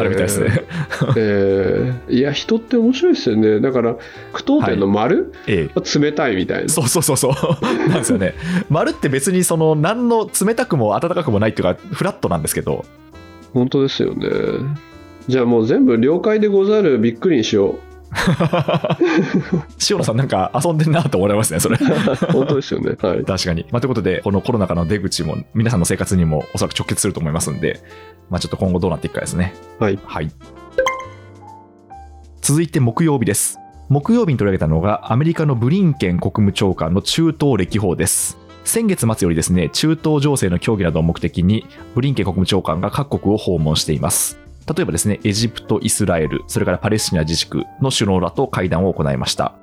[0.00, 0.62] あるみたいですね。
[1.16, 3.60] えーいや、人って面白いですよね。
[3.60, 3.96] だから、
[4.32, 5.98] 句読点の丸、ええ。
[6.00, 6.68] 冷たいみたいな。
[6.68, 7.32] そうそうそうそう。
[7.88, 8.34] なんですよね。
[8.68, 12.84] 丸って別にその、何の冷たくも温かくもないっていうか、フラットなんですけど、
[13.54, 14.28] 本当ですよね。
[15.26, 17.78] じゃあもう全部了解でござるびっくりにしよ
[19.90, 21.76] 塩野さんなんか遊んでんなと思いますね、それ。
[21.76, 21.84] う。
[22.32, 22.96] 本当ですよね。
[23.00, 23.24] はい。
[23.24, 23.66] 確かに。
[23.70, 27.80] まあ、ということで、このコロナ禍の出口も皆さんの生活にもおそらく直結すると思いますんで、
[28.30, 29.54] まあ、ちょっと今後どうなっていくかですね。
[29.78, 29.98] はい。
[30.04, 30.30] はい。
[32.40, 33.58] 続いて木曜日です。
[33.88, 38.38] 木曜日に取り上げたのがアメリカのブリンケン国務長官の中東歴訪です。
[38.64, 44.38] 先月末よりですね、中東情勢の協議などを目的に、ブリンケン国務長官が各国を訪問しています。
[44.68, 49.54] 例えばですね、エジプト、イスラエル、それからパレスチナ自治区の首脳らと会談を行いました。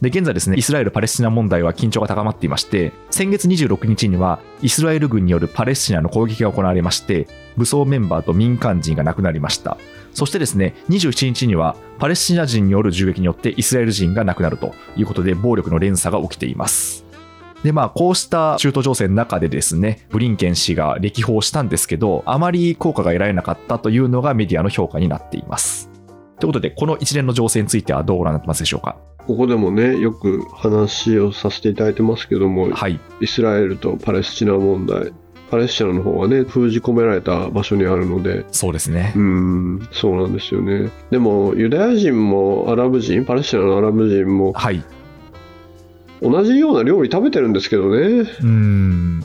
[0.00, 9.76] で、現在ですね、イスラエル・パレスチナ問題は緊張が高まっていまして、先月26日には、イスラエル軍によるパレスチナの攻撃が行われまして、武装メンバーと民間人が亡くなりました。
[10.14, 17.09] そしてですね、27日には、パレスチナ人による銃撃によってイスラエル人が亡くなるということで、暴力の連鎖が起きています。
[17.62, 25.90] で、まあ、こうした中東情勢の中でですね、ブリンケン氏が歴訪したんですけど、あまり効果が得られなかったというのがメディアの評価になっています。
[26.38, 28.96] ということで、この一連の情勢についてはどうご覧になってますでしょうか？
[29.26, 32.98] ここでもね、よく話をさせていただいてますけども、はい。
[33.20, 35.12] イスラエルとパレスチナ問題。
[35.50, 39.18] パレスチナの方はね、封じ込められた場所にあるので、そうですねう。
[39.20, 40.90] ん、そうなんですよね。
[41.10, 44.82] でも、ユダヤ人もアラブ人、パレスチナのアラブ人もはい。
[46.22, 49.24] 同じような料理食べてるんですけどね、うーん。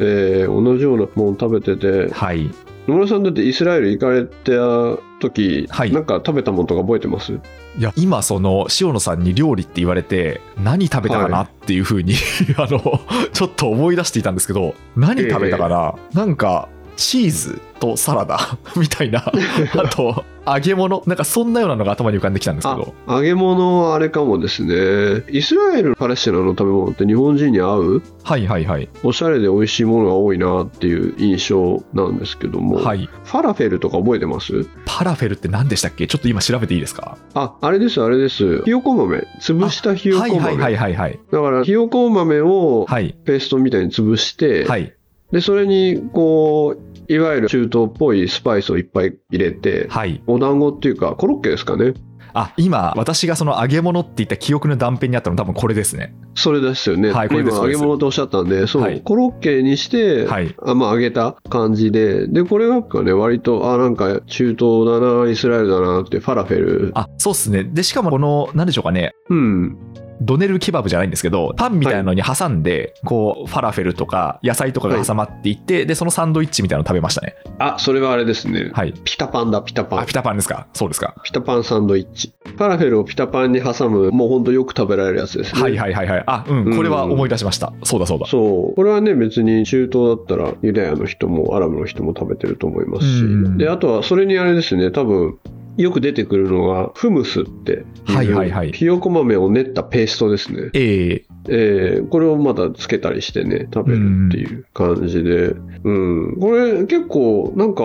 [0.00, 2.50] えー同じようなもの食べてて、はい。
[2.86, 5.92] 野村さんだってイスラエル行かれた時、はい。
[5.92, 7.32] なんか食べたものとか覚えてます？
[7.32, 12.14] いや、今、その、塩野さんに料理って言われて、何食べたかなっていうふうに、
[12.56, 13.00] あの、
[13.32, 16.68] ちょっと思い出していたんですけど、何食べたかな、なんか、
[16.98, 19.20] チーズとサラダ みたいな、
[19.76, 25.22] あと、揚げ物、なんかそんなようなのが頭に浮かんできたんですけあど、揚げ物はあれかもですね。
[25.30, 28.02] イスラエル、パレスチナの食べ物って日本人に合う？
[28.24, 28.88] はいはいはい。
[29.04, 33.08] おしゃれで美味しいものが多いなっていう印象なんですけども、はい。
[33.24, 34.66] ファラフェルとか覚えてます？
[34.86, 36.06] パラフェルって何でしたっけ？
[36.08, 37.16] ちょっと今調べていいですか？
[37.34, 38.62] あ、あれです、あれです。
[38.64, 39.24] ひよこ豆。
[39.40, 40.38] 潰したひよこ豆。
[40.40, 41.20] はいはいはいはいはい。
[41.30, 43.14] だから、ひよこ豆をはい。
[43.24, 44.94] ペーストみたいに潰して、はい。
[45.32, 46.76] で、それに、こ
[47.08, 50.22] う、いわゆる中東っぽいスパイスをいっぱい入れて、はい。
[50.26, 51.94] お団子っていうか、コロッケですかね。
[52.34, 56.14] あ、今、私がその揚げ物って言った記憶の断片にあったの多分これですね。
[56.34, 57.10] それですよね。
[57.10, 60.54] はいこれです今揚げ物とおっしゃったんで、そう、はいコロッケにして、はい。
[60.62, 66.92] あまあ、揚げた感じで、で、これがね、割と、あ、なんか中東だな、イスラエルだなって、ファラフェル。
[66.94, 67.64] あ、そうっすね。
[67.64, 69.14] で、しかもこの、何でしょうかね。
[69.30, 69.76] うん。
[70.20, 77.36] ドネルケバブじゃないんですけど、パンみたいなのに挟んで、こう、ファラフェルとか野菜とかが挟まっていって、で、そのサンドイッチみたいなの食べましたね。
[77.58, 78.70] あ、それはあれですね。
[78.72, 78.94] はい。
[79.04, 80.12] ピタパンだ、ピタパあ、ンピ。
[80.12, 80.66] タパンですか？
[80.72, 81.14] そうですか。
[81.22, 82.32] ピタパンサンドイッチ。
[82.44, 85.62] ファラフェルをピタパンに挟む、もうほんとよく食べられるやつですね。
[85.62, 86.24] はいはいはいはい。
[86.26, 87.72] あ、うん、これは思い出しました。
[87.84, 88.26] そうだそうだ。
[88.26, 88.74] そう。
[88.74, 93.22] これはね、別に中東だったら、ユダヤの人もアラブの人も食べてると思いますし。
[93.22, 95.38] うんで、あとは、それにあれですね、多分、
[95.78, 100.70] よく出てくるのが、フムスってはいはいはいひよこ豆を練ったペーストですね。
[100.74, 105.54] えええーこれをまたつけたりしてね、食べるっていう感じで。
[105.84, 106.36] うん。
[106.40, 107.84] これ結構、なんか、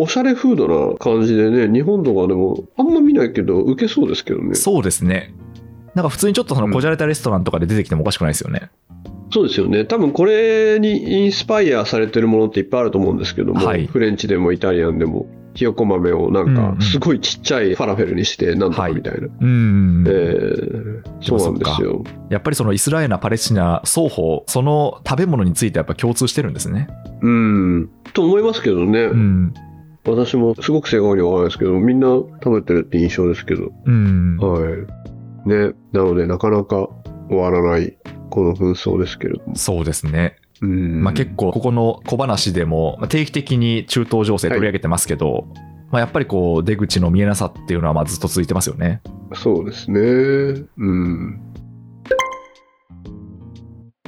[0.00, 4.54] おしゃれフードな感じでね、日本とかでもあんま見ないけど、受けそうですけどね。
[4.54, 5.34] そうですね。
[5.94, 8.70] なんか普通にちょっとそのこじゃれたレストランとかで出てきてもおかしくないですよね。
[9.32, 9.84] そうですよね。
[9.84, 15.26] 多分これにインスパイアされてるものっていっぱいあると思うんですけども、はいフレンチでもイタリアンでも、
[15.58, 19.26] ひよこ豆をなんかすごいちっちゃいファラフェルにしてなんとかみたいな。
[19.40, 20.04] うん。
[20.06, 22.04] えーそうなんですよ。
[22.30, 26.86] やっぱりそのイスラエル、パレスチナ双方、その食べ物についてやっぱ共通してるんですね。
[27.22, 27.90] うん。
[28.12, 29.00] と思いますけどね。
[29.00, 29.54] うん。
[30.06, 33.72] 私もすごく正確にはわからないですけど、みんな食べてるって印象ですけど。
[33.84, 34.36] うん。
[34.36, 34.60] は
[35.44, 35.48] い。
[35.48, 35.72] ね。
[35.92, 36.88] なので、なかなか
[37.28, 37.98] 終わらない、
[38.30, 39.56] この紛争ですけれども。
[39.56, 40.36] そうですね。
[40.62, 41.02] うん。
[41.02, 45.46] まあ、結構ここの小話でもまあ定期的に中東情勢取り上げてますけど、
[45.90, 49.00] まあ、やっぱりこう出口の見えなさっていうのはまあずっと続いてますよね。
[49.34, 50.00] そうですね。
[50.78, 51.40] うん。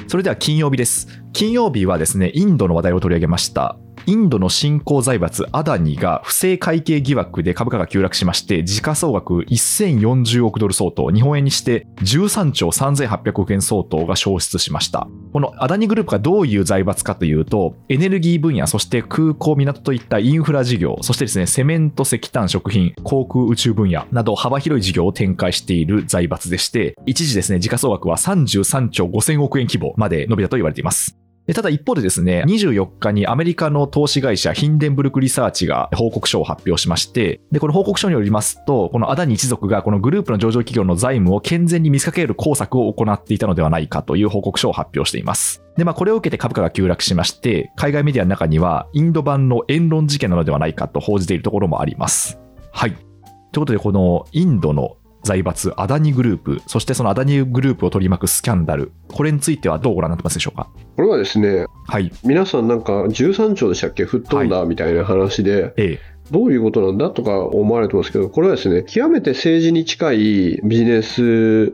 [0.09, 1.23] それでは金曜日です。
[1.33, 3.79] 金曜日はですね、インドの話題を取り上げました。
[4.07, 15.07] インドの新興財閥アダニが不正会計疑惑で株価が急落しまして、時価総額1040億ドル相当、日本円にして13兆3800億円相当が消失しました。
[15.33, 31.20] このアダニグループがどういう財閥かというと、エネルギー分野、そして空港、港といったインフラ事業、そしてですね、セメント、石炭、食品、航空宇宙分野など幅広い事業を展開している財閥でして、一時ですね、時価総額は33兆5000億円規模まで伸びたと言われています。
[31.51, 45.65] でただ一方でですね、24日にアメリカの投資会社ヒンデンブルクリサーチが報告書を発表しまして、で、この報告書によりますと、このアダニ一族がこのグループの上場企業の財務を健全に見せかける工作を行っていたのではないかという報告書を発表しています。
[45.77, 52.39] で、まあこれを受けて株価が急落しまして、海外メディアの中にはインド版の言論事件なのではないかと報じているところもあります。
[52.71, 52.93] はい。
[52.93, 60.69] ということで、このインドの財閥アダニグループ、そしてそのアダニグループを取り巻くスキャンダル、これについてはどうご覧になってますでしょうか？
[60.97, 62.11] これはですね、はい。
[62.25, 64.05] 皆さんなんか13兆でしたっけ？
[64.05, 65.99] 吹っ飛んだみたいな話で、ええ。
[66.31, 71.73] どういうことなんだとか思われてますけど、これはですね、極めて政治に近いビジネス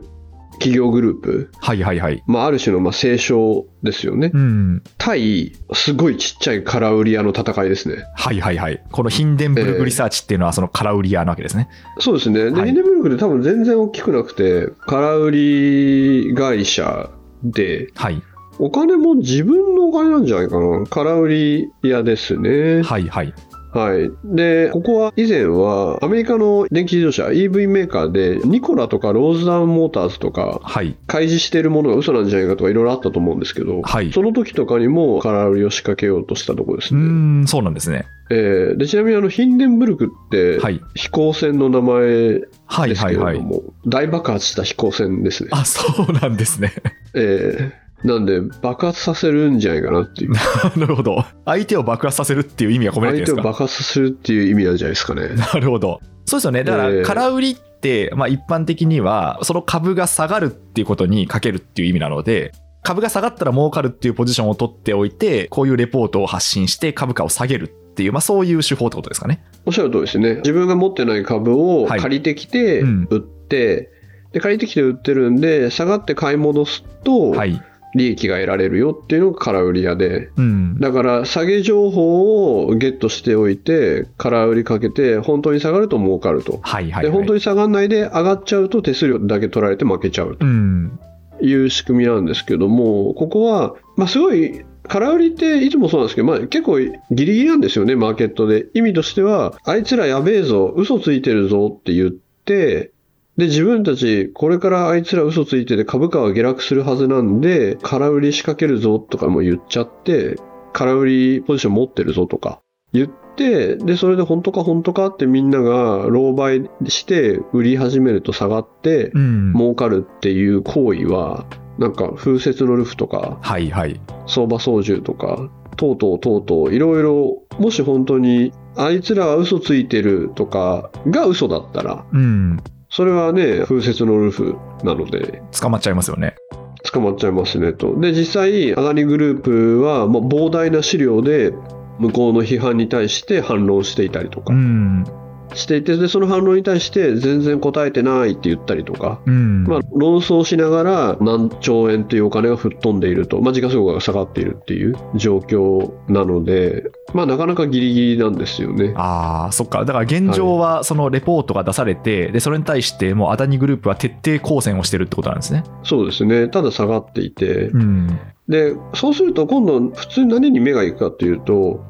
[0.57, 2.23] 企業グループ、はいはいはい。
[2.27, 4.31] まあ、ある種のまあ清少ですよね。
[4.33, 4.83] うん。
[4.97, 8.03] 対、すごいちっちゃい空売り屋の戦いですね。
[8.15, 8.83] はいはいはい。
[8.91, 11.69] このヒンデンブルクリサーチっていうのはその空売り屋なわけですね。
[11.99, 12.51] そうですね。
[12.51, 17.09] で、はいヒンデンブルクで多分全然大きくなくて、空売り会社
[17.43, 18.21] で、はい。
[18.59, 20.85] お金も自分のお金なんじゃないかな。
[20.87, 22.81] 空売り屋ですね。
[22.81, 23.33] はいはい。
[23.77, 24.09] はい。
[24.23, 30.97] で、ここは以前はアメリカの電気自動車 EV メーカーでニコラとかローズダウンモーターズとかはい。
[31.07, 37.03] 開示しているものが嘘なんじゃないかとかいろいろあったと思うんですけど、はいその時とかにも空売りを仕掛けようとしたところですうね。
[37.03, 38.05] ーん、そうなんですね。
[38.29, 40.81] えーでちなみにあのヒンデンブルクってはい。
[40.95, 43.61] 飛行船の名前はいですけれども、はいはい。
[43.87, 45.49] 大爆発した飛行船ですね。
[45.53, 46.73] あ、そうなんですね。
[47.13, 50.31] えーなんで爆発させるんじゃないかなっていう。
[50.31, 51.25] なるほど。
[51.45, 53.63] 相手を爆発させるっていう意味が込められて相手をるんですか？
[53.63, 55.29] 爆発させるっていう意味なんじゃないですかね。
[55.29, 55.99] なるほど。
[56.25, 56.63] そうですよね。
[56.63, 62.51] だから、えー空売りって、まあ一般的には、その株が下がるっていうことにかけるっていう意味なので、
[62.83, 69.43] 株が下がったら儲かるっていうポジションを取っておいて、こういうレポートを発信して株価を下げるっていう、まあそういう手法ってことですかね。
[69.65, 70.35] おっしゃる通りですね。
[70.35, 73.91] 自分が持ってない株をはい借りてきてうん売って、
[74.33, 77.61] で借りてきて売ってるんで、下がって買い戻すとはい。
[77.95, 80.79] 利益が得られるよっていうのが空売り屋で、うん。
[80.79, 86.59] だから下げ情報をゲットしておいて、空売りかけて、本当に下がると儲かると。
[86.61, 87.17] はいはい、で、はい。
[87.17, 90.99] 本当に下がらないで上がっちゃうと手数料だけ取られて負けちゃうとうん。
[91.41, 98.67] いう仕組みなんですけども、ここは、まあ、すごい、空売りっていつもそうなんですけど、まあ、結構ギリギリなんですよね、マーケットで。
[98.73, 102.91] 意味としては、あいつらやべえぞ、嘘ついてるぞって言って、
[103.37, 110.37] で、自分たち、これからあいつら嘘ついてて株価は下落するはずなんで、空売り仕掛けるぞとかも言っちゃって、
[110.73, 112.61] 空売りポジション持ってるぞとか
[112.93, 119.53] 言って、で、それで本当か本当かってみんなが狼狽して売り始めると下がって、うん。
[119.53, 121.45] 儲かるっていう行為は、
[121.77, 124.01] なんか風雪のルフとか、はいはい。
[124.25, 132.57] 相場操縦とか、とうとうとうとう、いろいろ、もし本当に、あいつらは嘘ついてるとかが嘘だったら、うん。
[132.97, 136.35] それはね、風雪のルフなので、捕まっちゃいますよね。
[136.83, 137.95] 捕まっちゃいますねと。
[137.99, 141.53] で、実際、アダニグループは、もう膨大な資料で、
[141.99, 145.05] 向こうの批判に対して反論していたりとかうん。
[145.53, 149.63] していて、で、その反論に対して全然答えてないって言ったりとか、うん。
[149.63, 158.93] まあ、論争しながら何兆円というお金が吹っ飛んでいると、まあ、時価総額が下がっているっていう状況なので、まあ、なかなかギリギリなんですよね。
[158.95, 159.85] ああ、そっか。
[159.85, 165.63] だから現状は、そのレポートが出されて、で、それに対して、もうアダニグループは徹底抗戦をしてるってことなんですね。
[165.83, 166.47] そうですね。
[166.49, 168.19] ただ下がっていて、うん。
[168.47, 171.83] で、そうすると今度普通に何に目が行くかというと、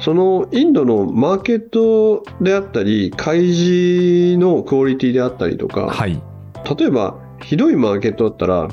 [0.00, 6.20] そのインドのマーケットであったり、開示のクオリティであったりとか、はい。
[6.78, 8.68] 例えばひどいマーケットだったら、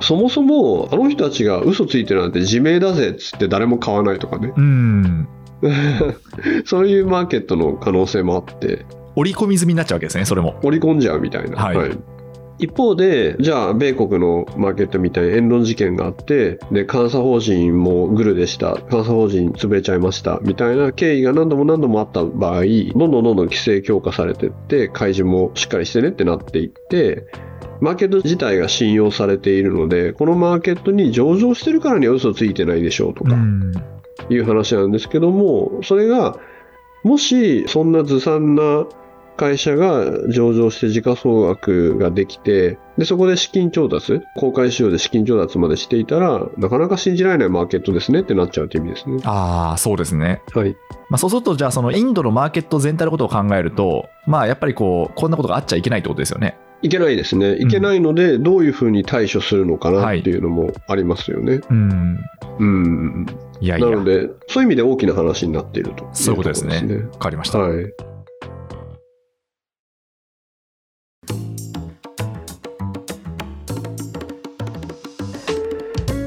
[0.00, 5.28] そもそもあの人たちが嘘ついてるなんて自明だぜっつって誰も買わないとかね、うん。
[6.66, 10.58] そういうマーケットの可能性もあって、織り込み済みになっちゃうわけですね、それも。
[10.62, 11.56] 織り込んじゃうみたいな。
[11.56, 12.15] はい
[12.58, 22.62] 一方で、じゃあ、米国のマーケットみたいに言論事件があって、で、監査法人もグルでした、監査法人潰れちゃいました、みたいな経緯が何度も何度もあった場合、
[22.94, 27.26] どんどんどんどん規制強化されてって、開示もしっかりしてねってなっていって、
[27.80, 33.72] マーケット自体が信用されているので、このマーケットに上場してるからには嘘ついてないでしょうとか、うん。
[34.30, 36.38] いう話なんですけども、それが、
[37.04, 38.86] もしそんなずさんな
[39.36, 49.20] 会社が上場して時価総額ができて、で、そこで資金調達、公開市場で資金調達までしていたら、なかなか信じられないマーケットですねってなっちゃうという意味ですね。
[49.24, 50.42] ああ、そうですね。
[50.54, 50.76] はい。
[51.10, 56.58] まあ、そうすると、じゃあ、そのインドのマーケット全体のことを考えると、まあ、やっぱりこう、こんなことがあっちゃいけないってことですよね。
[56.82, 57.56] いけないですね。
[57.56, 61.60] いけないので、どういうふうに対処するのかなっていうのもありますよね。
[61.70, 62.18] うん。
[62.58, 63.26] うん。
[63.60, 67.06] いやいや、なので、そういう意味で大きな話になっているとそういうことですね。
[67.12, 67.58] わかりました。
[67.58, 67.92] はい。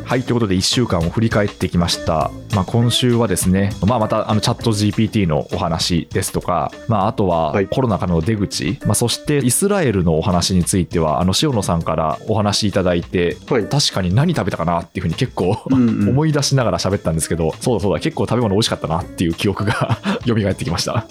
[0.10, 2.32] はい、ということで1週間を振り返ってきました。
[2.56, 13.66] まあ、今週はですね、まあ、またあのチャット GPT のお話ですとか、まあ、あとははいコロナからの出口、まあ、そしてイスラエルのお話については、あの塩野さんからお話いただいて、はい。
[13.66, 21.06] 確かに何食べたかなっていうふうに結構うんうん思い出しながら喋ったんですけど、そうだそうだ、結構食べ物美味しかったなっていう記憶が 蘇ってきました。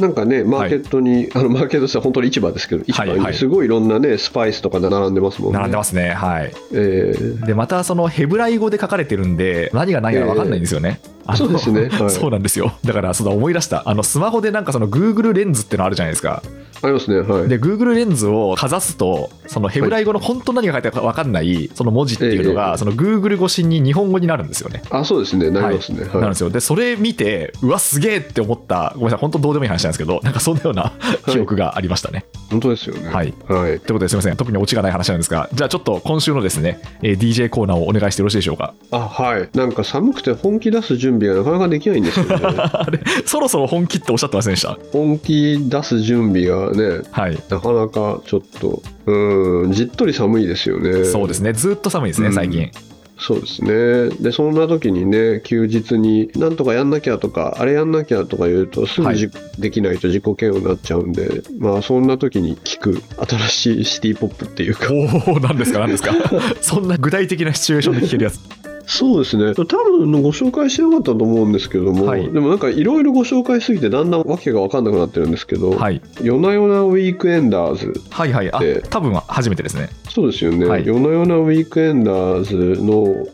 [0.00, 5.58] なんかね、マーケットに、 あのマーケットって本当に市場ですけど、市場はいはいにすごいいろんなね、スパイスとか並んでますもんね。
[5.58, 6.10] 並んでますね。
[6.10, 6.52] はい。
[6.72, 11.00] えーで、またそのヘブライ語で書かれてるんで、何が何やら分かんないんですよね。
[11.21, 12.72] あのそうですね はいそうなんですよ。
[12.84, 13.82] だから、そうだ、思い出した。
[13.86, 16.42] あの、スマホでなんかその Google レンズってのあるじゃないですか。
[16.84, 17.48] ありますね、はい。
[17.48, 24.82] で、Google レンズをかざすと、そのヘブライ語の本当何が書いてあるか分かんない、その文字っていうのが、ええその Google 越しに日本語になるんですよね。
[24.90, 26.00] あ、そうですね、なりますね。
[26.00, 26.50] なるんはいですよ。
[26.50, 30.92] で、それ見て、うわ、すげえって思った、ごめんなさい、本当どうでもいい話なんですけど、なんかそんなような
[31.26, 32.24] 記憶がありましたね。
[32.50, 33.08] 本当ですよね。
[33.12, 33.32] はい。
[33.48, 33.68] はい。
[33.68, 38.74] ということですみません、特にオチがない話なんですが、じゃあちょっと今週のですね、えー DJ コーナーをお願いしてよろしいでしょうか？
[38.90, 39.48] あ、はい。
[39.56, 42.36] なんか寒くて本気出す準備がなかなかできないんですよね。
[42.40, 44.78] あれ、そろそろ本気っておっしゃってませんでした？
[44.92, 47.38] 本気出す準備がね、はい。
[47.48, 51.04] なかなかちょっと、うん、じっとり寒いですよね。
[51.04, 52.70] そうですね、ずっと寒いですね、うん最近。
[53.24, 54.08] そうですね。
[54.20, 66.12] で、そんな時にね、休日に、なんとかやんなきゃとか、あれやんなきゃとか言うと、すぐじ、できないと自己嫌悪になっちゃうんで、まあ、そんな時に聞く、新しいシティポップっていうか、おお、なんですか、なんですか。
[66.60, 68.40] そんな具体的なシチュエーションで聞けるやつ。
[68.86, 69.54] そうですね。
[69.54, 76.00] 多分ご紹介してなかったと思うんですけども、はいでもなんかいろいろご紹介しすぎて、だんだんわけが分かんなくなってるんですけど、はい。
[76.22, 78.52] 夜な夜なウィークエンダーズ、はいはい。
[78.52, 79.88] あで、多分初めてですね。
[80.08, 83.26] そうですよね、はい夜な夜なウィークエンダーズの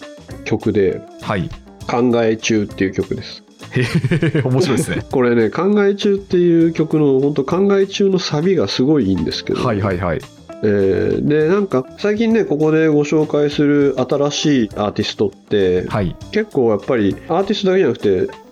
[0.44, 1.48] 曲で、はい。
[1.88, 3.42] 考え中っていう曲です。
[4.44, 5.04] 面白いですね。
[5.10, 10.20] これね、考え中っていう曲の、本当考え中のサビがすごいいいんですけど、はいはいはい。
[10.62, 16.16] えーで、なんか最近ね、ここでご紹介する新しいアーティストって、はい。
[16.32, 18.48] 結構やっぱりアーティストだけじゃなくて、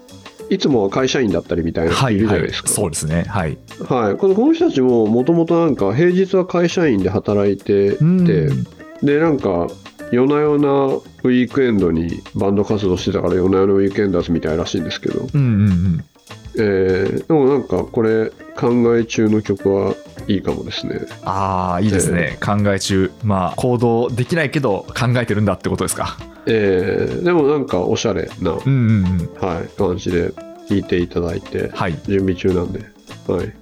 [0.48, 2.40] いつもは会社員だったりみたいな人はいいるじゃはい。
[2.42, 2.68] ないですか。
[2.68, 3.24] そうですね。
[3.28, 3.58] はい。
[3.88, 8.24] はい、このこの人たちももともとなんか平日は会社員で働いてて、うん。
[9.02, 9.66] でなんか
[10.12, 16.04] 夜な夜なウィークエンドにバンド活動してたから夜な夜なウィークエンダーズみたいらしいんですけど、うんうんうん。
[16.58, 19.94] えーでもなんかこれ考え中の曲は
[20.26, 22.38] いいかもですねああ、いいですね。
[22.40, 23.10] 考え中。
[23.22, 26.16] まあ、行動できないけど考えてるんだってことですか。
[26.46, 29.46] えーでもなんかおしゃれな、うんうんうん。
[29.46, 30.32] はい、感じで
[30.68, 31.98] 聴いていただいてはい。
[32.06, 32.80] 準備中なんで、
[33.28, 33.52] はい、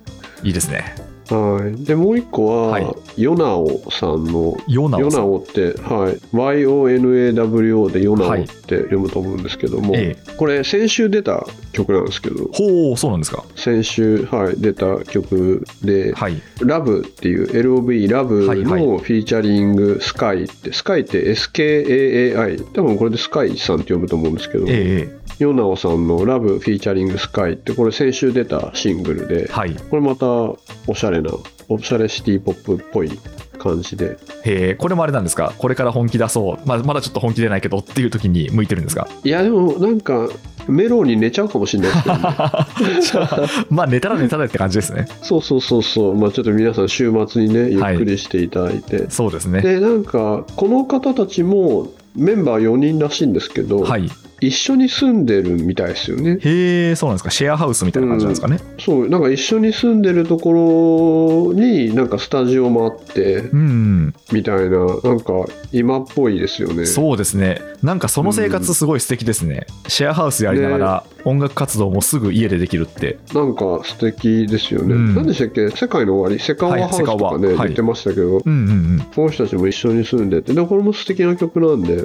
[0.42, 0.94] いいですね。
[1.30, 2.94] はい、でもう一個は、はい。
[3.16, 13.44] ヨナオさんのヨヨナオって、はい、YONAWO でヨナオって読むと思うんですけども、えこれ先週出た曲なんですけどほうそうなんですか。
[13.56, 18.86] 先週、はい、出た曲ではい「ラブっていう LOV ラブはいはい。
[18.86, 29.74] のフィーチャリング「スカイってスカイって SKAAI 多分これでスカイさんって読むと思うんですけど、ええヨナオさんの「ラブフィーチャリングスカイってこれ先週出たシングルで、はい。
[29.90, 30.58] これまたお
[30.94, 31.30] しゃれな
[31.68, 33.10] おしゃれシティポップっぽい
[33.58, 34.16] 感じで。
[34.44, 35.52] へえこれもあれなんですか？
[35.58, 39.08] これから本気出そう、まあ、まだちょっと本気出ないけどっていう時に向いてるんですか？
[39.24, 40.28] いやでもなんか
[40.68, 45.08] メロウに寝ちゃうかもしれないですけど、ね、 まあ寝たら寝たらって感じですね。
[45.22, 46.16] そうそうそうそう。
[46.16, 49.60] まあちょっと皆さん週末にねゆっくりしていただいて、そうですね。
[49.62, 54.08] でなんかこの方たちもメンバー4人らしいんですけど、はい
[54.46, 56.38] 一緒に住んでるみたいですよね。
[56.40, 57.30] へえそうなんですか。
[57.30, 58.58] シェアハウスみたいな感じなんですかね。
[58.78, 65.32] そうなんか一緒に住んでるところになんかスタジオもあってうん、みたいななんか
[65.72, 66.86] 今っぽいですよね。
[66.86, 67.60] そうですね。
[67.82, 73.18] なんかその生活すごい素敵ですね、シェアハウスやりながら音楽活動もすぐ家でできるって。
[73.34, 75.14] なんか素敵ですよね、うん。
[75.14, 75.70] 何でしたっけ？
[75.70, 76.42] 世界の終わり？
[76.42, 79.00] セカオワハウスとかね、はいてましたけど、うんうんうん。
[79.14, 80.54] この人たちも一緒に住んでて。
[80.54, 82.04] でこれも素敵な曲なんで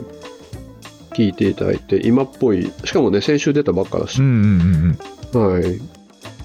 [1.20, 4.20] 聴いていただいて今っぽいしかもね先週出たばっかだし。
[4.20, 4.98] うん、うん
[5.34, 5.54] うんうん。
[5.54, 5.82] はい。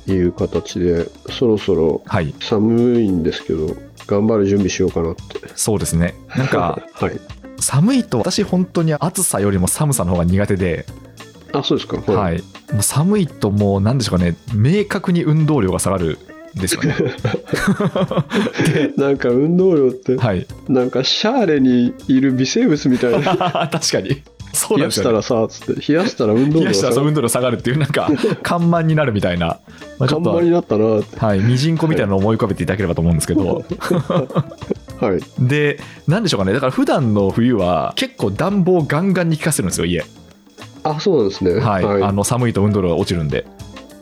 [0.06, 2.34] いう形でそろそろはい。
[2.40, 3.74] 寒いんですけど
[4.06, 5.22] 頑張る準備しようかなって。
[5.54, 6.14] そうですね。
[6.36, 7.20] なんか はい。
[7.60, 10.86] 寒いと私本当に暑さよりも寒さの方が苦手で、
[11.52, 11.98] あそうですか。
[12.12, 12.42] はい。
[12.72, 14.36] もう寒いともう何でしょうかね。
[14.52, 16.18] 明確に運動量が下がる
[16.58, 16.96] んですよね。
[18.98, 20.46] なんか運動量ってはい。
[20.68, 23.68] なんかシャーレにいる微生物みたいな。
[23.72, 24.22] 確かに
[24.54, 28.10] そう冷やしたらさつって冷やしたら運動冷や量が下がるしたらそう運動量下がるっていうなんか
[28.42, 29.58] 看板になるみたいな、
[29.98, 31.18] まあ、ちょっと看板になったなって。
[31.18, 33.64] はい、ミジンコみたいなのを思い浮かべていただければと思うんですけど。
[35.00, 35.20] はい。
[35.38, 36.52] で何でしょうかね。
[36.52, 40.04] だから普段の冬は結構暖房ガンガンに効かせるんですよ家。
[40.82, 41.54] あそうなんですね。
[41.54, 42.02] はい、はい。
[42.02, 43.46] あの寒いと運動量が落ちるんで。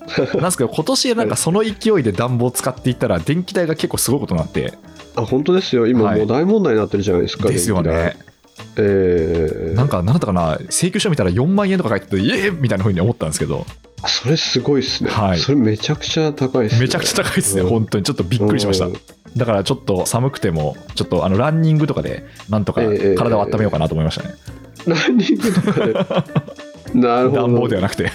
[0.35, 4.75] なんですけど今年なんかその勢いで暖房使っていったら電気代が結構すごいことになって。
[5.15, 5.87] あ本当ですよ。
[5.87, 6.19] 今はい。
[6.19, 8.05] もう大問題になってるじゃないですか、ですよ電気代。
[8.07, 8.32] ね
[8.77, 9.75] えー。
[9.75, 10.59] なんか何だったかな？
[10.71, 12.61] 請求書見たら4万円とか書いててイエー？
[12.61, 13.67] みたいな風に思ったんですけど。
[14.03, 15.39] あそれすごいですね、はい。
[15.39, 16.81] それめちゃくちゃ高いですね。
[16.81, 17.69] めちゃくちゃ高いですねうん。
[17.69, 18.05] 本当に。
[18.05, 18.87] ちょっとびっくりしました。
[18.87, 18.95] うん。
[19.37, 24.35] だからちょっと寒くてもちょっとあのランニングとかでなんとかええ体を温めようかなと思いましたね。
[24.87, 25.93] ランニングとかで？
[26.99, 28.11] なるほ暖房でどはなくて。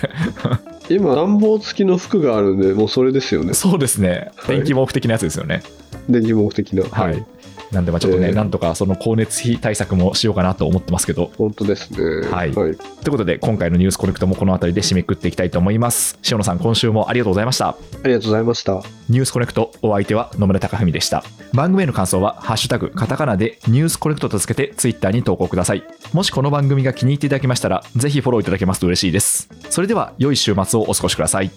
[0.90, 3.54] 今暖房付きの服があるんでもうそれですよね。
[3.54, 4.32] そうですね。
[4.36, 4.58] はい。
[4.58, 5.64] 電気毛布的なやつですよね。
[6.08, 6.84] 電気毛布的な。
[6.84, 7.26] はい、
[7.72, 11.32] なんでまあちょっとね、ええなんとかその光熱費対策もしようかなと思ってますけど。
[11.38, 12.28] 本当ですね。
[12.30, 12.53] はい。
[12.53, 12.76] はい、とい
[13.07, 16.18] うことで今回のニュースコネクトもこの辺りで締めくくっていきたいと思います。
[16.30, 17.70] 塩野さん今週もありがとうございました。
[17.70, 18.84] ありがとうございました。
[19.09, 21.24] ニュースコネクトお相手は野村貴文でした。
[21.53, 25.84] 番組への感想は「ハッシュタグカタカナ」でニュースコネクトとつけてツイッターに投稿ください。
[26.13, 29.49] もしこの番組が気に入っていただけましたらぜひフォローいただけますと嬉しいです。
[29.70, 31.51] それでは良い週末をお過ごしください